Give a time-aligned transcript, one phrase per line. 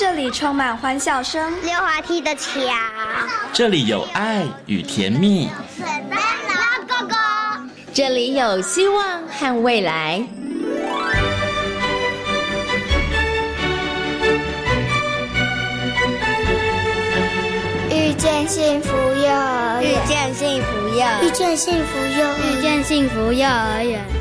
[0.00, 2.48] 这里充满欢笑声，溜滑梯的桥，
[3.52, 7.16] 这里有爱与甜蜜，水灯笼哥哥，
[7.92, 10.24] 这里有希望和未来。
[17.90, 24.19] 遇见幸福幼儿园，遇见幸福幼儿，遇见幸福幼儿，遇见幸福幼儿园。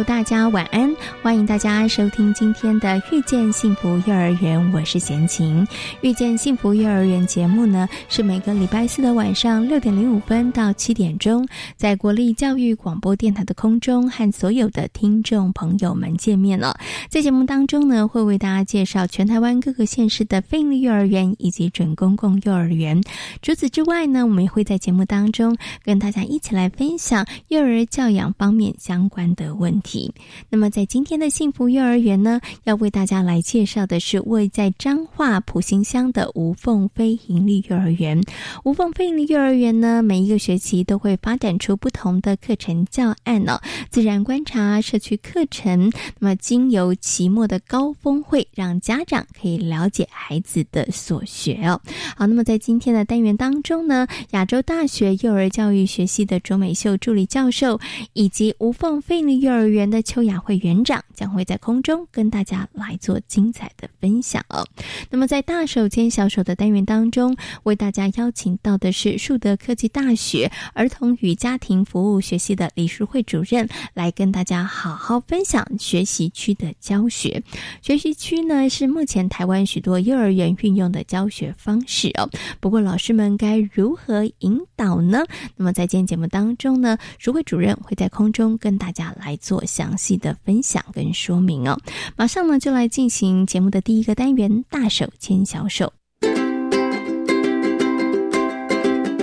[0.00, 0.94] 大家晚安！
[1.22, 5.64] 欢迎大家收听今天的《遇见幸福幼儿园》，我是贤琴。
[6.00, 11.46] 《遇见幸福幼儿园》节目呢，是每个礼拜四的晚上六点零五分到七点钟，
[11.76, 16.76] 在国立教育广播电台的空中和所有的听众朋友们见面了。
[17.08, 23.00] 在节目当中呢，会为大家介绍全台湾各个县市的非营利幼儿园以及准公共幼儿园。
[23.42, 29.52] 除此之外呢，我们也会在节目当中跟大家一起来分享幼儿教养方面相关的。
[29.52, 30.12] 问题。
[30.50, 38.18] 那么，在今天天的幸福幼儿园呢，要为大家来介绍的是位在彰化普兴乡的无缝非营利幼儿园。
[38.64, 45.92] 无缝非盈利幼儿园呢，每一个学期都会发展出不同的课程教案哦，自然观察、社区课程。
[46.18, 51.78] 那么，经由期末的高峰会，让家长可以了解孩子的所学哦。
[52.16, 57.78] 好，那么在今天的单元当中呢，亚洲大学幼儿教育学系的卓美秀助理教授
[58.14, 64.66] 以及无缝非盈利幼儿园的邱雅慧园长将会在空中跟大家来做精彩的分享哦。
[65.10, 77.42] 那么在大手牵小手的单元当中，为大家邀请到的是树德科技大学儿童与家庭服务学系的李淑慧主任，来跟大家好好分享学习区的教学。
[77.82, 82.30] 学习区呢是目前台湾许多幼儿园运用的教学方式哦。
[82.60, 85.22] 不过老师们该如何引导呢？
[85.56, 89.38] 那么在今天节目当中呢，淑慧主任会在空中跟大家来。
[89.42, 91.78] 做详细的分享跟说明哦，
[92.16, 95.92] 马上呢就来进行节目的第一个单元——大手牵小手。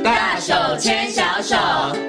[0.03, 2.08] 大手牵小手。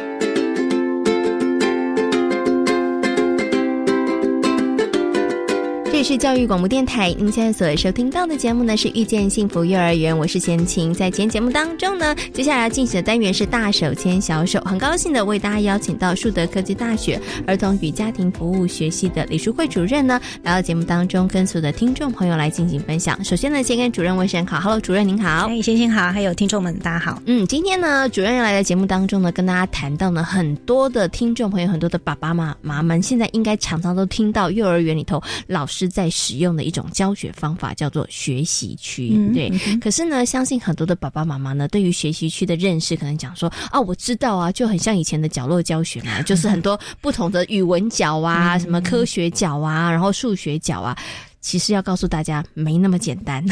[6.01, 10.95] 这是教育广播电台，您现在所收听到的节目呢是遇见幸福幼儿园，我是贤琴。
[10.95, 23.23] 在今天节目当中呢，接下来要进行的单元是大手牵小手，很高兴的为大家邀请到树德科技大学儿童与家庭服务学系的李淑慧主任呢，来到节目当中跟所有的听众朋友来进行分享。
[23.23, 27.23] 首先呢，先跟主任问声好，Hello，主任您好，哎，贤琴好，还有听众们大家好。
[27.27, 35.90] 嗯，今天呢，主任要来的节目当中呢，跟大家谈到呢，很多的听众朋友，很多的爸爸妈妈们，现在应该常常都听到幼儿园里头老师。
[35.91, 39.51] 在使用的一种教学方法叫做学习区，对。
[39.79, 50.97] 可是呢，相信很多的爸爸妈妈呢，对于学习区的认识，可能讲说啊，我知道啊，就很像以前的角落教学嘛，就是很多不同的语文角啊，什么科学角啊，然后数学角啊。
[51.43, 53.43] 其实要告诉大家，没那么简单。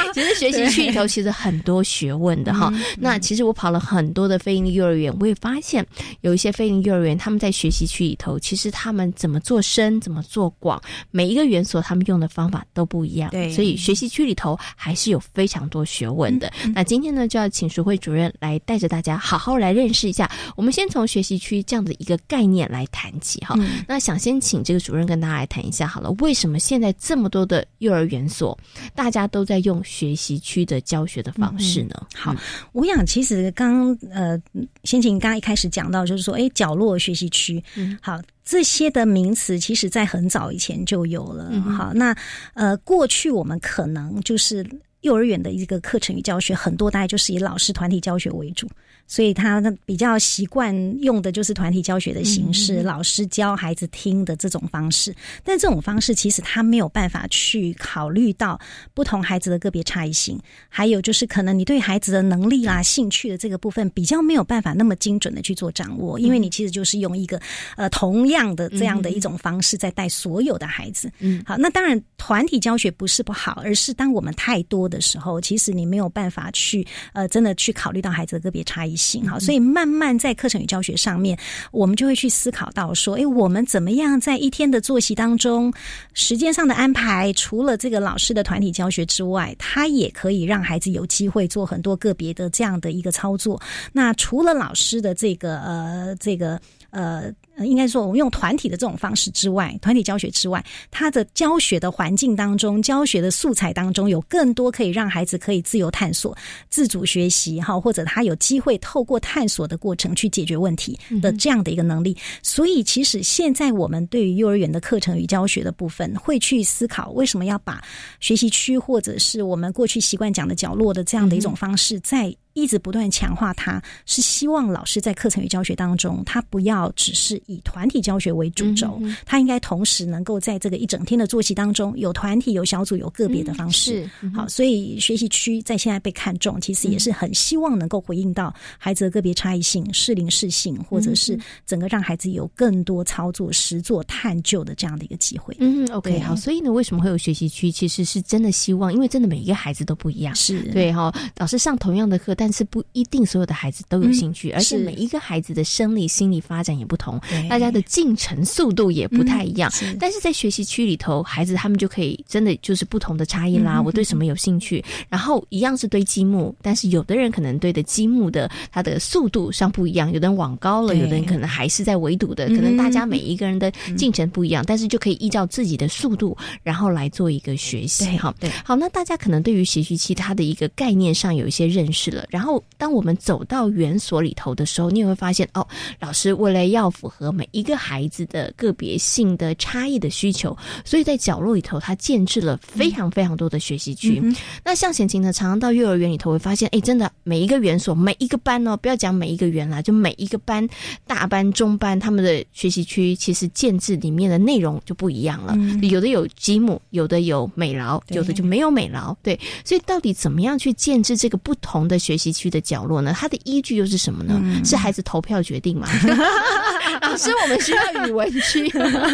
[0.14, 2.72] 其实学习区里头其实很多学问的哈。
[2.98, 5.84] 那其实我跑了很多的非营利幼儿园，我也发现
[6.20, 13.30] 有一些非营利幼儿园，他们在学习区里头，其实他们怎么做深，怎么做广，每一个园所他们用的方法都不一样。
[13.30, 16.50] 对，所以学习区里头还是有非常多学问的。
[16.74, 20.30] 那今天呢，就要请淑慧主任来带着大家好好来认识一下。
[20.56, 23.56] 我们先从学习区这样的一个概念来谈起哈。
[23.86, 28.58] 那想先请这个主任跟大家来谈一下好了，为什么现在这么多的幼儿园所，
[28.94, 32.06] 大家都在用学习区的教学的方式呢？
[32.14, 32.36] 好，
[32.72, 34.38] 我想其实刚呃，
[34.84, 37.62] 先前刚刚一开始讲到，就是说，哎，角落学习区，
[38.02, 41.48] 好，这些的名词，其实在很早以前就有了。
[41.50, 42.14] 嗯好，那
[42.52, 44.64] 呃，过去我们可能就是
[45.00, 48.68] 幼儿园的一个课程与教学，很多大概就是以老师团体教学为主。
[49.08, 55.12] 所以他比较习惯用的就是团体教学的形式，老师教孩子听的这种方式。
[55.42, 58.60] 但这种方式其实他没有办法去考虑到
[58.92, 60.38] 不同孩子的个别差异性，
[60.68, 67.40] 还有就是可能你对孩子的能力啦、兴趣的这个部分比较没有办法那么精准的去做掌握，因为你其实就是用一个
[67.76, 71.10] 呃同样的这样的一种方式在带所有的孩子。
[71.20, 78.97] 嗯，好，那当然团体教学不是不好，而是当我们太多的时候，其实你没有办法去呃真的去考虑到孩子的个别差异。
[78.98, 81.38] 性哈，所以慢慢在课程与教学上面，
[81.70, 85.72] 我们就会去思考到说，哎，我们怎么样在一天的作息当中，
[86.12, 93.62] 时间上的安排，除了这个老师的团体教学之外，他也可以让孩子有机会做很多个别的这样的一个操作。
[93.92, 96.60] 那除了老师的这个呃这个
[96.90, 97.32] 呃。
[97.66, 106.36] 应该说我们用团体的这种方式之外，团体教学之外，他的教学的环境当中，教学的素材当中有更多可以让孩子可以自由探索、
[106.68, 112.16] 自主学习哈，或者他有机会透过探索的过程去解决问题的这样的一个能力。
[112.42, 117.82] 所以，其实现在我们对于幼儿园的课程与教学的部分，会去思考为什么要把
[118.20, 122.34] 学习区或者是我们过去习惯讲的角落的这样的一种方式在。
[122.60, 134.08] 一直不断强化，它是希望老师在课程与教学当中，他不要只是以团体教学为主轴，他应该同时能够在这个一整天的作息当中，有团体、有小组、有个别的方式。
[134.34, 145.56] 好，所以学习区在现在被看重，其实也是很希望能够回应到孩子的个别差异性、适龄适性，或者是整个让孩子有更多操作、实作、探究的这样的一个机会。
[145.60, 146.34] 嗯，OK，好。
[146.34, 147.70] 所以呢，为什么会有学习区？
[147.70, 151.14] 其实是真的希望，因为真的每一个孩子都不一样，是对哈。
[151.36, 159.70] 老师上同样的课，但但是不一定所有的孩子都有兴趣，而且每一个孩子的生理心理发展也不同，大家的进程速度也不太一样。
[160.00, 163.82] 但是在学习区里头，孩子他们就可以真的就是不同的差异啦。
[163.82, 178.16] 我对什么有兴趣，然后一样是堆积木，但是有的人可能堆的积木的它的速度上不一样，有的人往高了，有的人可能还是在围堵的，可能大家每一个人的进程不一样，但是就可以依照自己的速度，然后来做一个学习。
[178.16, 182.26] 哈，对，好，那大家可能对于学习期它的一个概念上有一些认识了。
[182.38, 185.66] 然后，当我们走到园所里头的时候，你也会发现，哦，
[185.98, 194.22] 老师为了要符合每一个孩子的个别性的差异的需求，所以在角落里头，他建置了非常非常多的学习区。
[194.64, 200.64] 那像贤琴呢，常常到幼儿园里头会发现，哎，真的每一个园所每一个班哦，不要讲每一个园啦，就每一个班，
[201.08, 205.56] 大班、中班，他们的学习区其实建制里面的内容就不一样了。
[205.88, 209.12] 有的有积木，有的有美劳，有的就没有美劳。
[209.24, 212.27] 对，所以到底怎么样去建制这个不同的学习？
[212.32, 213.14] 区的角落呢？
[213.16, 214.40] 它的依据又是什么呢？
[214.64, 215.88] 是孩子投票决定吗？
[217.02, 218.68] 老师，我们需要语文区，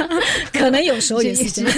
[0.52, 1.72] 可能有时候也是这样。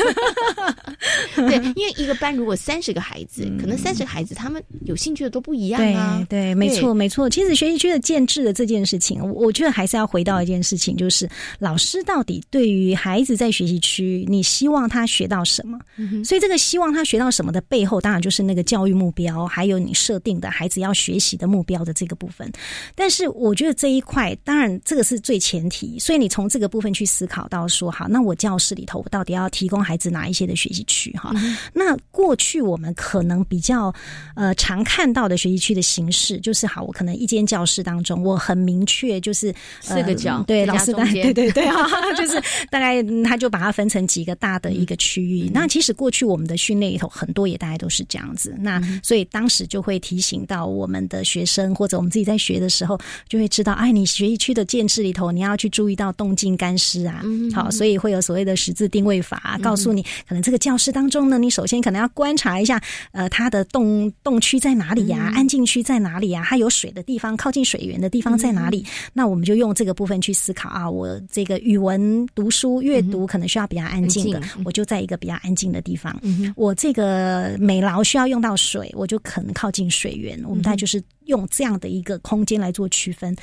[1.36, 6.24] 对，因为一个班如果三十个孩子，可能三十个孩子他们有兴趣的都不一样啊。
[6.28, 7.28] 对，没错，没错。
[7.28, 11.28] 其实学习区的建制的这件事情，我觉得还是要回到一件事情，就是
[11.58, 15.78] 老师到底对于孩子在学习区，你希望他学到什么？
[16.24, 22.50] 所以这个希望他学到什么的背后，当然就是那个教育目标，还有你设定的孩子要学习的目标的这个部分。
[22.94, 25.98] 但是我觉得这一块，当然这个是最前提。
[25.98, 31.05] 所以你从这个部分去思考到说，好，那我教室里头我到底要提供孩子哪一些的学习区？
[31.12, 31.32] 哈，
[31.72, 33.92] 那过去我们可能比较
[34.34, 41.86] 呃常看到的学习区的形式，就是好，我可能一间教室当中，我很明确就是四个角，对，老师对对对啊，
[42.16, 45.50] 就是大概他就把它分成几个大的一个区域。
[45.52, 48.54] 那其实过去我们的训练里头很多也大概都是这样子。
[48.58, 52.98] 那所以当时就会提醒到我们的学生或者我们自己在学的时候，
[53.28, 57.22] 就会知道，哎，你学习区的建制里头，你要去注意到动静干湿啊。
[57.54, 62.82] 好，所以会有所谓的十字定位法，告诉你可能这个教室当中呢，你首先可能要观察一下，
[63.12, 65.30] 呃，它的洞洞区在哪里呀？
[65.34, 66.42] 安静区在哪里呀？
[66.48, 68.82] 它有水的地方，靠近水源的地方在哪里？
[69.12, 76.18] 那我们就用这个部分去思考啊，我这个语文读书阅读可能需要比较安静的，我就在一个比较安静的地方。
[76.56, 80.42] 我这个美劳需要用到水，我就可能靠近水源。
[80.46, 81.02] 我们大概就是。
[81.26, 83.34] 用这样的一个空间来做区分，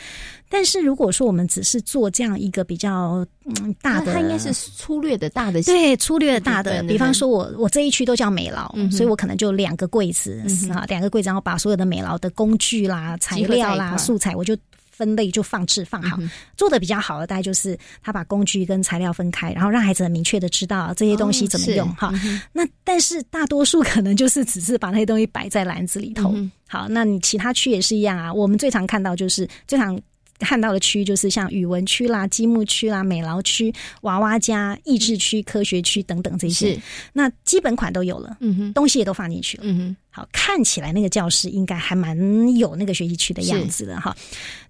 [0.54, 6.84] 但是如果说我们只是做这样一个比较嗯大的，它应该是粗略的大的，对，粗略的大的。
[6.84, 14.56] 比方说，我我这一区都叫美劳，所以我可能就两个柜子啊，两个柜子，然后把所有的美劳的工具啦、材料啦、素材，我就。
[14.96, 16.20] 分类就放置放好，
[16.56, 22.14] 做的比较好的大概就是他把工具跟材料分开，然后让孩子很明确的知道这些东西怎么用哈。
[22.52, 26.36] 那但是大多数可能就是只是把那些东西摆在篮子里头。
[26.68, 28.32] 好，那你其他区也是一样啊。
[28.32, 30.00] 我们最常看到就是最常
[30.44, 36.80] 看到的区就是像语文区啦、积木区啦、美劳区、娃娃家、益智区、科学区等等这些。
[37.14, 39.96] 那基本款都有了，嗯哼，东西也都放进去了，嗯哼。
[40.16, 42.16] 好，看起来那个教室应该还蛮
[42.56, 44.16] 有那个学习区的样子的哈，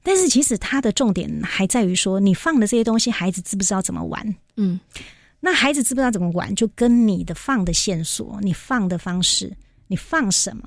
[0.02, 4.36] 但是其实它的重点还在于说，你放的这些东西，孩子知不知道怎么玩？
[4.56, 4.80] 嗯，
[5.42, 9.52] 那孩子知不知道怎么玩，就跟你的放的线索、你放的方式、
[9.88, 10.64] 你放什么，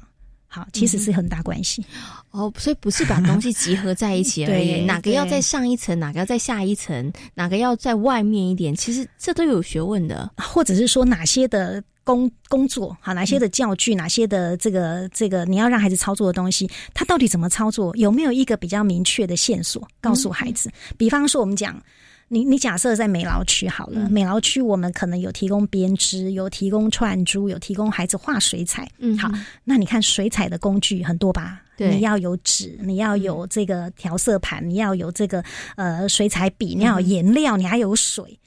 [0.57, 1.85] 好，其实是很大关系。
[2.31, 11.85] 哦，所以不是把东西集合在一起而已， 哪个要在上一层，哪个要在下一层，哪个要在外面一点，其实这都有学问的，或者是说哪些的。
[12.07, 17.93] 工工作好，哪些的教具，哪些的这个这个你要让孩子操作的东西，他到底怎么操作？
[17.97, 20.71] 有没有一个比较明确的线索告诉孩子？
[20.97, 21.83] 比方说，我们讲，
[22.29, 28.89] 你你假设在美劳区好了，美劳区我们可能有提供编织，有提供串珠，有提供孩子画水彩。
[28.99, 29.31] 嗯，好，
[29.65, 31.63] 那你看水彩的工具很多吧？
[31.79, 35.45] 你要有纸，你要有这个调色盘，你要有这个
[35.77, 38.39] 呃水彩笔，你要有颜料，你还有水。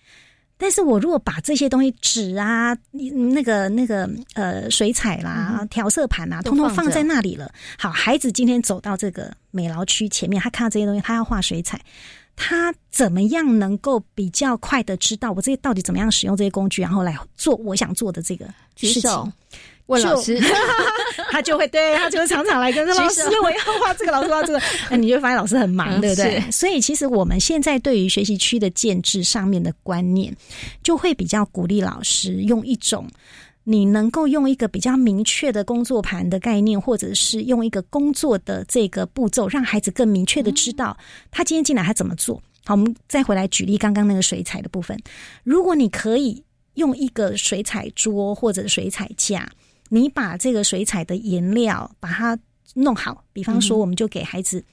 [0.57, 7.49] 但是我如果把这些东西纸啊，那个那个呃水彩啦、调色盘啊，通通放在那里了。
[7.77, 11.79] 好，孩子今天走到这个美劳区前面，他看到这些东西，他要画水彩，
[12.41, 18.45] 他怎么样能够比较快的知道我这些到底怎么样使用这些工具，然后来做我想做的这个
[18.77, 19.33] 事情？
[19.87, 20.39] 问老师，
[21.31, 26.39] 他就会对他就会常常来跟老师，我要画这个，老师画这个，那 你就发现老师很忙，对不对？
[26.51, 30.33] 所以其实我们现在对于学习区的建制上面的观念，
[30.83, 33.09] 就会比较鼓励老师用一种
[33.69, 40.97] 你能够用一个比较明确的工作盘的概念，或者是用一个工作的这个步骤，让孩子更明确的知道
[41.29, 42.41] 他今天进来他怎么做。
[42.65, 44.97] 好，我们再回来举例刚刚那个水彩的部分，
[45.43, 49.47] 如果你可以用一个水彩桌或者水彩架。
[49.91, 52.37] 你把这个水彩的颜料把它
[52.75, 54.63] 弄好，比方说，我们就给孩子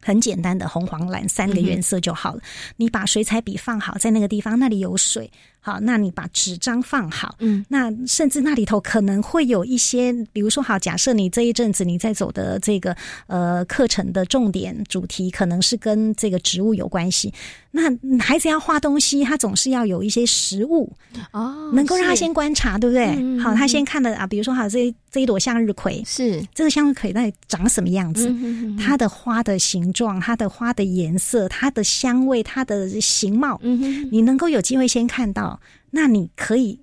[0.00, 2.40] 很简单的红、黄、蓝三个颜色就好了。
[2.76, 5.28] 你把水彩笔放好，在那个地方，那里有水。
[5.60, 17.32] 好，那你把纸张放好，嗯，那甚至那里头可能会有一些，比如说，好，假设你这一阵子你在走的这个呃课程的重点主题，可能是跟这个植物有关系。
[17.72, 17.82] 那
[18.18, 20.92] 孩子要画东西，他总是要有一些实物
[21.32, 23.38] 哦，能够让他先观察，对不对？
[23.38, 28.34] 好，他先看的啊，比如说，好，这这一朵向日葵是这个向日葵，到底长什么样子？
[28.76, 35.49] 它的花的形状，它的花的颜色，它的香味，它的形貌，嗯你能够有机会先看到。
[35.90, 36.80] 那你可以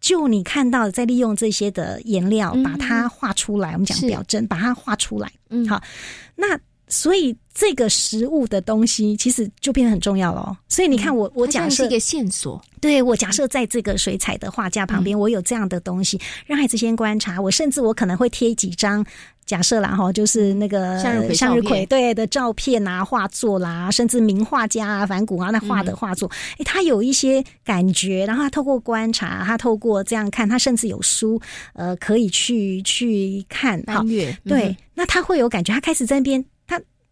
[0.00, 3.72] 就你看到，再利用这些的颜料把它画出来。
[3.72, 5.30] 我们讲表征，把它画出来。
[5.50, 5.82] 嗯，好。
[6.36, 6.58] 那
[6.88, 10.56] 所以这个实物的东西，其实就变得很重要了。
[10.68, 12.60] 所以你看，我我假设一个线索。
[12.80, 17.40] 对我假设在这个水彩的画架旁边，我有这样的东西，让孩子先观察。
[17.40, 19.04] 我甚至我可能会贴几张。
[19.50, 20.96] 假设啦哈，就是那个
[21.34, 31.42] 向日葵对的照片啊、画作啦，甚至名画家啊、梵谷啊那画的画作，哎，他有一些感觉，然后他透过观察，他透过这样看，他甚至有书
[31.72, 33.82] 呃可以去去看。
[33.82, 36.44] 翻阅，对，那他会有感觉，他开始在那边。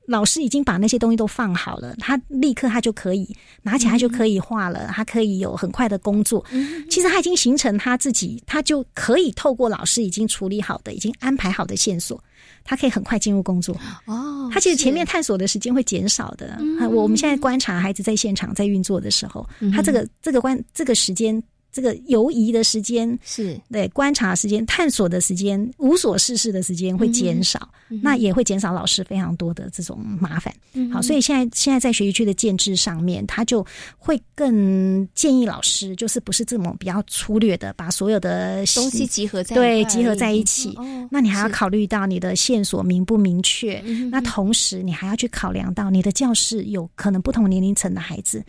[0.08, 3.28] 老师已经把那些东西都放好了，他立刻他就可以
[3.62, 6.42] 拿起来就可以画了，他可以有很快的工作。
[6.88, 12.18] 其实他已经形成他自己，他就可以透过老师已经处理好的、已经安排好的线索，
[12.64, 13.76] 他可以很快进入工作。
[14.06, 16.58] 哦，他其实前面探索的时间会减少的。
[16.90, 21.42] 我们现在观察孩子在现场在运作的时候，他这个这个关这个时间。
[21.72, 23.58] 这个游移的时间是。
[23.70, 27.68] 对观察时间、探索的时间、无所事事的时间会减少，
[28.02, 30.52] 那也会减少老师非常多的这种麻烦。
[30.92, 33.64] 好，所以现在现在在学习区的建制上面，他就
[33.96, 40.76] 会更建议老师，就是不是这么比较粗略的把所有的东西集合在对集合在一起。
[41.10, 43.80] 那你还要考虑到你的线索明不明确？
[44.10, 48.44] 那同时你还要去考量到你的教室有可能不同年龄层的孩子，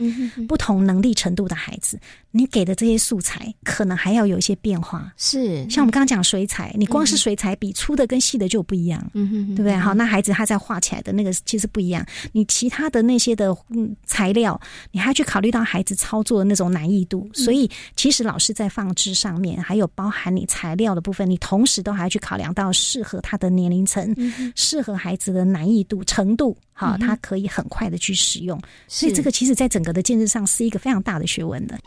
[0.47, 1.99] 不同能力程度的孩子，
[2.31, 3.19] 你给的这些素。
[3.21, 5.69] 材可能还要有一些变化，是。
[5.69, 9.75] 像我们刚刚讲水彩，你光是水彩笔粗的跟细的就不一样，嗯哼，对不对？
[9.75, 14.59] 好，那孩子他在画起来的那个其实不一样，你其他的那些的嗯材料，
[14.91, 24.15] 你还要去考虑到孩子操作的那种难易度，所以其实老师在放置上面，还有包含你材料的部分，你同时都还要去考量到适合他的年龄层，
[24.55, 28.57] 适合孩子的难易度程度，好，它可以很快的去使用，
[28.87, 31.77] 所以这个其实在整个的建设上是一个非常大的学问的。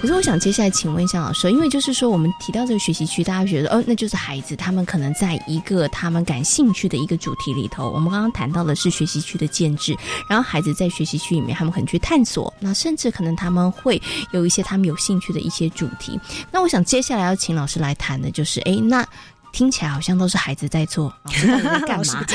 [0.00, 7.90] 可是我想接下来请问一下老师，因为就是说我们提到这个学习区，大家觉得哦，那就是孩子他们可能在一个他们感兴趣的一个主题里头。
[7.90, 9.94] 我们刚刚谈到的是学习区的建制，
[10.26, 14.00] 然后孩子在学习区里面，他们可能去探索，那甚至可能他们会
[14.32, 16.18] 有一些他们有兴趣的一些主题。
[16.50, 19.06] 那我想接下来要请老师来谈的就是，哎，那。
[19.52, 22.26] 听起来好像都是孩子在做，老 师到底在干嘛？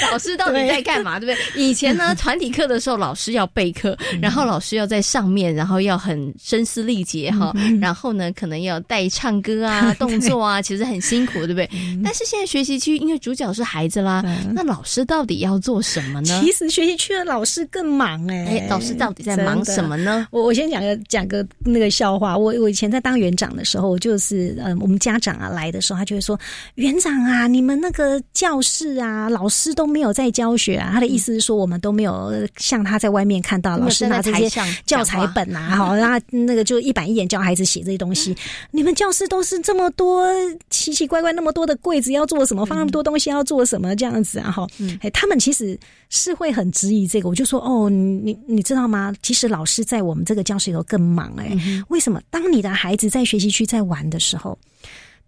[0.12, 1.18] 老师到底在干嘛？
[1.18, 1.62] 对不对？
[1.62, 11.68] 以前呢，团体课的时候，老师要备课，然后老师要在上面，然后要很声嘶力竭哈，然后呢，可能要带唱歌啊、 动作啊，其实很辛苦，对不对？
[12.02, 16.40] 但是现在学习区，因为主角是孩子啦，那老师到底要做什么呢？
[16.42, 20.26] 其实学习区的老师更忙哎，哎，老师到底在忙什么呢？
[20.30, 22.36] 我我先讲个讲个那个笑话。
[22.36, 25.93] 我我以前在当园长的时候，就是嗯，我们家长啊来的时候。
[25.94, 26.38] 候，他就会说
[26.76, 34.48] ：“园长啊，你们那个教室啊，老师都没有在教学啊。”他的意思是说，我们都没有像他在外面看到老师拿这些
[34.84, 38.34] 教材本啊，好，然后那个就一板一眼教孩子写这些东西。
[38.70, 40.28] 你们教室都是这么多
[40.70, 42.64] 奇奇怪怪那么多的柜子要做什么？
[42.66, 43.94] 放那么多东西要做什么？
[43.94, 44.66] 这样子啊，哈，
[45.00, 47.28] 哎，他们其实是会很质疑这个。
[47.28, 49.14] 我就说：“哦，你你知道吗？
[49.22, 51.56] 其实老师在我们这个教室里头更忙哎，
[51.88, 52.20] 为什么？
[52.30, 54.58] 当你的孩子在学习区在玩的时候。”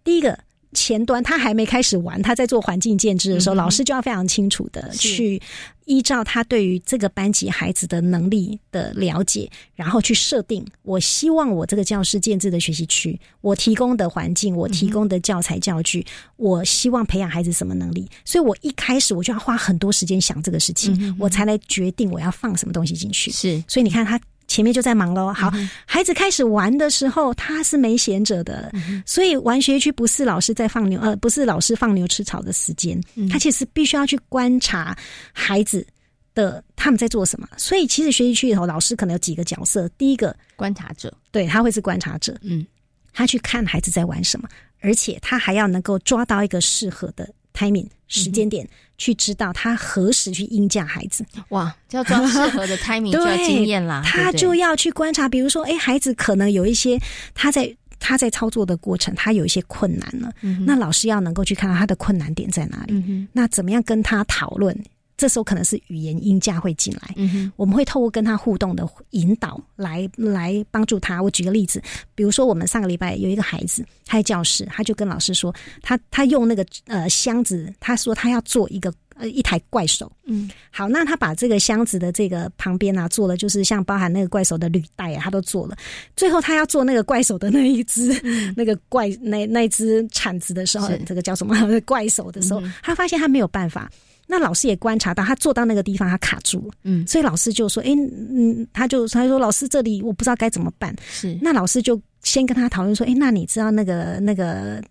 [0.03, 0.39] 第一个
[0.77, 5.41] 前端，他还没开始玩，他在做环境建制的时候，老师就要非常清楚的去
[5.85, 10.63] 依照他对于这个班级孩子的能力的了解，然后去设定。
[10.83, 16.05] 我希望我这个教室建制的学习区，我提供的环境，我提供的教材教具，
[16.35, 18.07] 我希望培养孩子什么能力。
[18.23, 23.31] 所以我一开始我就要花很多时间想这个事情，我才来决定我要放什么东西进去。
[23.31, 24.19] 是，所以你看他。
[24.47, 25.31] 前面就在忙喽。
[25.33, 25.51] 好，
[25.85, 28.71] 孩子开始玩的时候，他是没闲着的，
[29.05, 32.99] 所以玩学区不是老师在放牛，呃，不是老师放牛吃草的时间，
[33.29, 34.97] 他其实必须要去观察
[35.33, 35.85] 孩子
[36.33, 37.47] 的他们在做什么。
[37.57, 42.65] 所以其实学习区里头，老师可能有几个角色：第一个观察者，对他会是观察者，嗯，
[43.13, 44.47] 他去看孩子在玩什么，
[44.79, 48.67] 而且他还要能够抓到一个适合的 timing 时间点。
[48.97, 54.01] 去知道他何时去应价孩子，哇，要抓适合的 timing 就要经验啦。
[54.05, 56.99] 他就要去观察，比如说，哎，孩子可能有一些
[57.33, 60.31] 他在他在操作的过程，他有一些困难了，
[60.65, 64.75] 那老师要能够去看到他的困难点在哪里，那怎么样跟他讨论？
[65.17, 67.15] 这时候可能是语言音架会进来，
[67.55, 71.21] 我们会透过跟他互动的引导来来帮助他。
[71.21, 71.81] 我举个例子，
[72.13, 80.11] 比如说我们上个礼拜有一个孩子，他在教室，他就跟老师说，他他用那个呃箱子，他说他要做一个呃一台怪手。
[80.25, 85.75] 嗯，好，那他把这个箱子的这个旁边啊做了，就是像包含那个怪手的履带啊，他都做了。
[86.15, 88.13] 最后他要做那个怪手的那一只
[88.55, 93.89] 那个怪那那只铲子的时候，这个叫什么怪手的时候，他发现他没有办法。
[94.27, 96.73] 那老师也观察到，他坐到那个地方，他卡住了。
[96.83, 104.83] 嗯，所以老师就说：“哎，嗯，他就他说，老师这里我不知道该怎么办。”是，那老师就先跟他讨论说：“哎，那你知道那个那个？”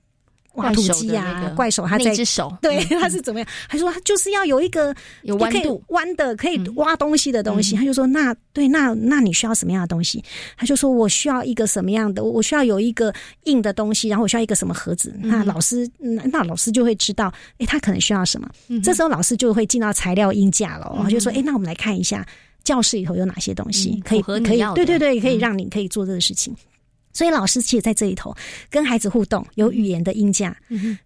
[0.56, 3.48] 挖土机啊，怪手，他在只手， 对，他是怎么样？
[3.68, 7.76] 他说他就是要有一个有弯度弯的可以挖东西的东西。
[7.76, 10.22] 他就说那对，那那你需要什么样的东西？
[10.56, 12.24] 他就说我需要一个什么样的？
[12.24, 13.12] 我需要有一个
[13.44, 15.14] 硬的东西，然后我需要一个什么盒子？
[15.22, 18.48] 那老师，那老师就会知道，哎，他可能需要什么？
[18.82, 22.26] 这时候老师就会进到材料硬架了，然后就说，哎，那我们来看一下
[22.64, 26.54] 教室里头有哪些东西可以可以，对对对，可以让你可以做这个事情。
[27.16, 28.36] 所以老师其实在这里头
[28.68, 30.54] 跟孩子互动，有语言的音架，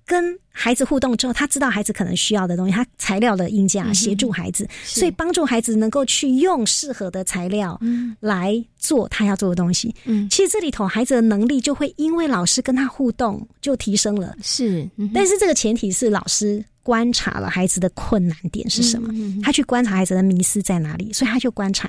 [0.05, 7.81] 跟孩子互动之后，他知道孩子可能需要的东西，他材料的音架协助孩子，所以帮助孩子能够去用适合的材料
[8.19, 9.95] 来做他要做的东西。
[10.05, 14.37] 嗯，其实这里头孩子的能力就会因为老师跟他互动就提升了。
[14.43, 14.85] 是，
[15.15, 21.89] 但是这个前提是老师观察了孩子的困难点是什么，他去观察孩子的迷失在哪里，所以他就观察。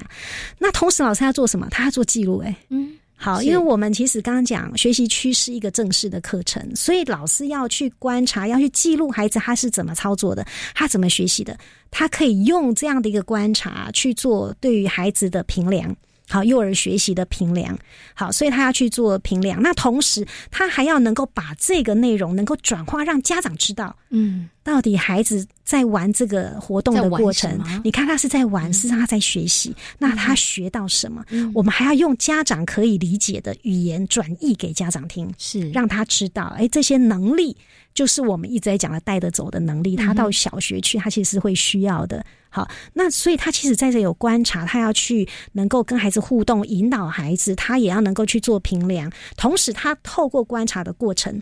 [0.60, 1.67] 那同时老师要做什么？
[1.72, 2.38] 他要做记录。
[2.45, 2.93] 哎，嗯。
[3.23, 11.55] 好，因为我们其实刚刚讲学习区是一个正式的课程，所以老师要去观察，要去记录孩子他是怎么操作的，他怎么学习的，
[11.91, 15.95] 他可以用这样的一个观察去做对于孩子的评量。
[16.27, 17.77] 好，幼儿学习的评量，
[18.13, 19.62] 好，所以他要去做评量。
[19.62, 31.23] 那同时，他还要能够把这个内容能够转化，让家长知道，嗯，到底孩子在玩这个活动的过程，你看他是在玩，是他在学习，那他学到什么？
[31.53, 37.55] 我们还要用家长可以理解的语言转译给家长听，是让他知道，哎，这些能力
[37.93, 39.95] 就是我们一直在讲的带得走的能力。
[39.95, 42.25] 他到小学去，他其实会需要的。
[42.49, 51.41] 好，那所以他其实在这有观察，他要去能够跟孩子互动，引导孩子，他也要能够去做评量，同时他透过观察的过程，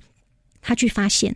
[0.62, 1.36] 他去发现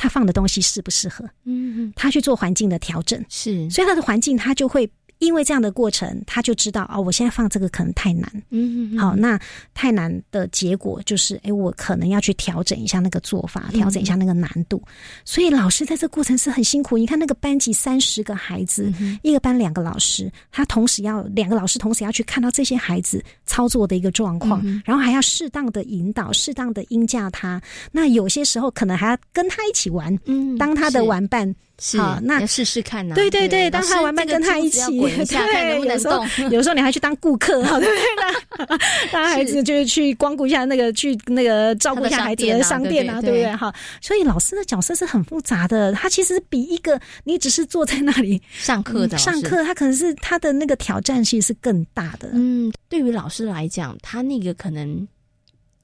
[0.00, 4.90] 他放的东西适不适合，嗯，他去做环境的调整，是，所以他的环境他就会。
[5.20, 8.28] 因为这样的过程，他就知道哦，我现在放这个可能太难。
[8.50, 8.98] 嗯嗯。
[8.98, 9.38] 好，那
[9.74, 14.82] 太难的结果就是，哎，我可能要去调整一下那个做法，调整一下那个难度。
[15.24, 16.98] 所以老师在这过程是很辛苦。
[16.98, 27.60] 你看那个班级三十个孩子，一个班两个老师，他同时要两个老师同时要去看到这些孩子操作的一个状况，然后还要适当的引导，适当的应价他。
[27.92, 31.54] 那有些时候可能还要跟他一起玩，嗯，当他的玩伴。
[31.96, 33.14] 好，那试试看呢？
[33.14, 34.80] 对对对，当他玩伴跟他一起，
[35.26, 38.78] 对，有时候 有时候你还去当顾客， 对不对？
[39.10, 43.56] 当孩子就是去光顾一下那个，去那个照顾一下孩子的商店啊，对不对？
[43.56, 52.28] 哈，所以老师的角色是很复杂的，他其实比一个你只是坐在那里上课的上课，他可能是他的那个挑战性是更大的。
[52.34, 55.08] 嗯，对于老师来讲，他那个可能。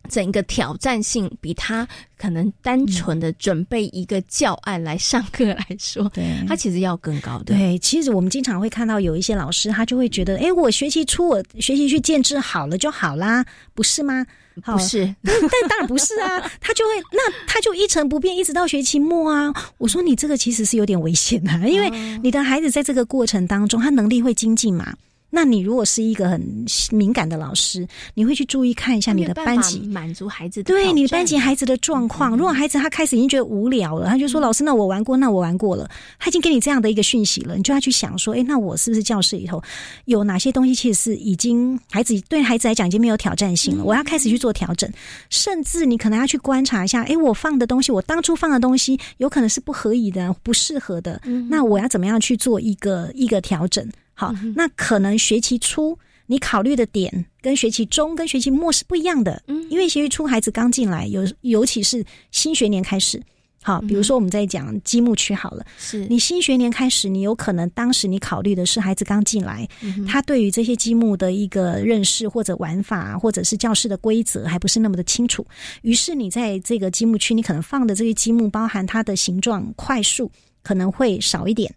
[0.07, 7.55] 整个挑战性比他可能单纯的准备一个教案来上课来说，对，他其实要更高的。
[7.55, 14.25] 对，其实我们经常会看到有一些老师，他就会觉得，哎，我学期初我学习去建制好了就好啦，不是吗？
[14.65, 19.53] 不是， 但当然不是啊，他就会 那他就一成不变，一直到学期末啊。
[19.77, 21.91] 我说你这个其实是有点危险的，因为
[22.23, 24.95] 你的孩子在这个过程当中，他能力会精进嘛。
[25.29, 32.37] 那你如果是一个很敏感的老师，你会去注意看一下你的班级满足孩子对你班级孩子的状况。
[32.37, 39.63] 如果孩子他开始已经觉得无聊了，他就说：“老师，那我玩过，那我玩过了。”他已经给你这样的一个讯息了，你就要去想说：“哎，那我是不是教室里头
[40.05, 43.85] 有哪些东西其实是已经孩子对孩子来讲已经没有挑战性了？
[43.85, 44.91] 我要开始去做调整，
[45.29, 51.21] 甚至你可能要去观察一下：哎，我放的东西，我当初放的东西有可能是不合宜的、不适合的。
[51.51, 53.87] 那我要怎么样去做一个一个调整？”
[54.19, 62.03] 好，那可能学期初你考虑的点跟学期中跟学期末是不一样的，嗯，因为学期初孩子刚进来，有尤其是
[62.33, 63.23] 新学年开始，
[63.63, 66.07] 好，比如说我们在讲积木区好了，是。
[66.09, 69.69] 你新学年开始，你有可能当时你考虑的是孩子刚进来，
[70.09, 75.47] 他对于这些积木的一个认识或者玩法，或者是教室的规则还不是那么的清楚，
[75.83, 80.31] 于是你在这个积木区，你可能放的这些积木包含它的形状、块数。
[80.67, 81.73] 可能会少一点，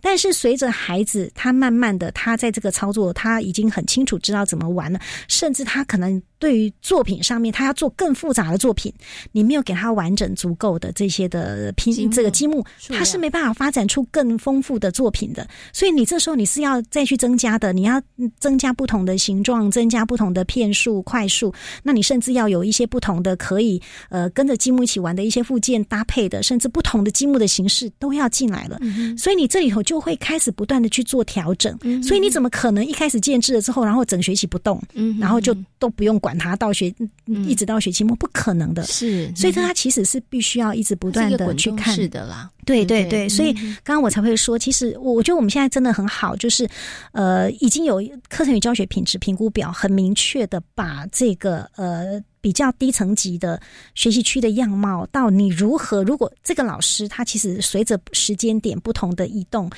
[0.00, 6.20] 但是随着孩子他慢慢的，他在这个操作，他已经很清楚知道怎么玩了，甚至他可能。
[6.42, 8.92] 对于作品上面，他要做更复杂的作品，
[9.30, 15.46] 你没有给他完整足够的这些的拼这个积木，他是没办法发展出更丰富的作品的。
[15.72, 18.02] 所以你这时候你是要再去增加的，你要
[18.40, 21.54] 增加不同的形状，增加不同的片数、块数。
[21.84, 28.80] 那你甚至要有一些不同的可以呃跟着积木一起玩的一些附件搭配的，甚至不同的积木的形式都要进来了。
[29.16, 31.78] 所以你这里头就会开始不断的去做调整。
[32.02, 34.82] 所以你怎么可能一开始建制了之后，然后整学期不动，
[35.20, 36.31] 然后就都不用管？
[36.32, 36.92] 管他到学，
[37.26, 38.82] 一直到学期末，不可能的。
[38.84, 42.50] 是，所以他其实是必须要一直不断的去看的啦。
[42.64, 46.66] 对对对，所以刚刚我才会说，其实我我觉得我们现在真的很好，就是
[47.12, 53.60] 呃，已经有课程与教学品质评估表，很明确的把这个呃比较低层级的
[53.94, 59.70] 学习区的样貌，到你如何，如果这个老师他其实随着时间点不同的移动。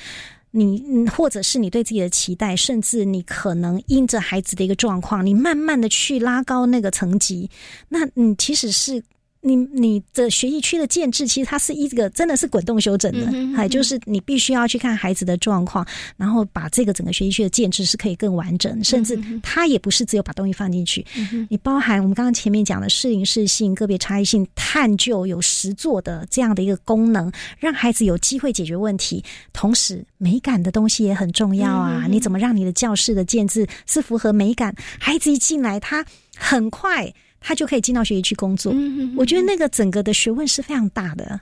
[0.55, 7.49] 你，或者是你对自己的期待，甚至你可能因着孩子的一个状况，你慢慢的去拉高那个层级，
[7.89, 9.03] 那你其实是。
[9.45, 15.85] 你你的学习区的建制，其实它是一个真的是滚动修整的，还就是你必须要去看孩子的状况，
[16.17, 21.05] 然后把这个整个学习区的建制是可以更完整，甚至它也不是只有把东西放进去，
[21.47, 32.07] 你包含我们刚刚前面讲的适应适性、个别差异性、探究有实作的这样的一个功能，让孩子有机会解决问题，同时美感的东西也很重要啊！
[32.09, 34.75] 你怎么让你的教室的建制是符合美感？
[34.99, 36.03] 孩子一进来，他
[36.35, 37.13] 很快。
[37.47, 38.73] 他就可以进到学习区工作。
[38.75, 41.39] 嗯我觉得那个整个的学问是非常大的。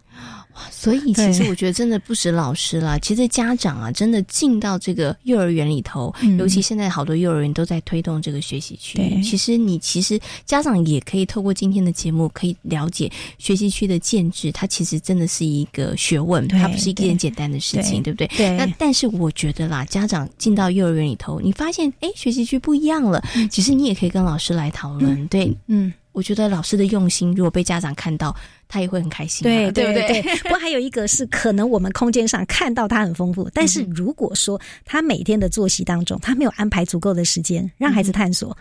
[0.70, 9.20] 所以，其实我觉得真的不止老师啦，其实家长啊，真的进到这个幼儿园里头，尤其现在好多幼儿园都在推动这个学习区。
[9.24, 18.28] 其实你其实家长也可以透过今天的节目，可以了解学习区的建制，它其实真的是一个学问，它不是一件简单的事情，对不对？
[18.38, 18.56] 对。
[18.56, 25.28] 那但是我觉得啦，家长进到幼儿园里头，你发现哎，学习区不一样了，其实你也可以跟老师来讨论。
[25.30, 25.92] 对，嗯。
[26.14, 28.34] 我觉得老师的用心，如果被家长看到，
[28.68, 30.22] 他也会很开心，对对不对？
[30.44, 38.56] 不过还有一个是，可能我们空间上看到他很丰富，但是如果说他每天的作息当中，他没有安排足够的时间让孩子探索，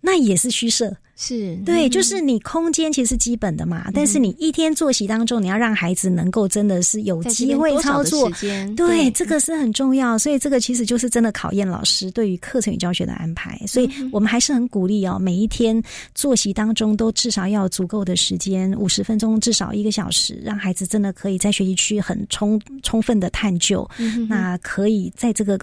[0.00, 0.96] 那也是虚设。
[1.22, 8.30] 是对，就是你空间其实是基本的嘛，但是你一天作息当中，你要让孩子能够真的是有机会操作，
[8.74, 10.18] 对，这个是很重要。
[10.18, 13.60] 所以这个其实就是真的考验老师对于课程与教学的安排。
[13.66, 15.82] 所以我们还是很鼓励哦，每一天
[16.14, 23.86] 作息当中都至少要有足够的时间，五十分钟至少一个小时，让孩子真的可以在学习区很充充分的探究，
[24.26, 25.58] 那可以在这个。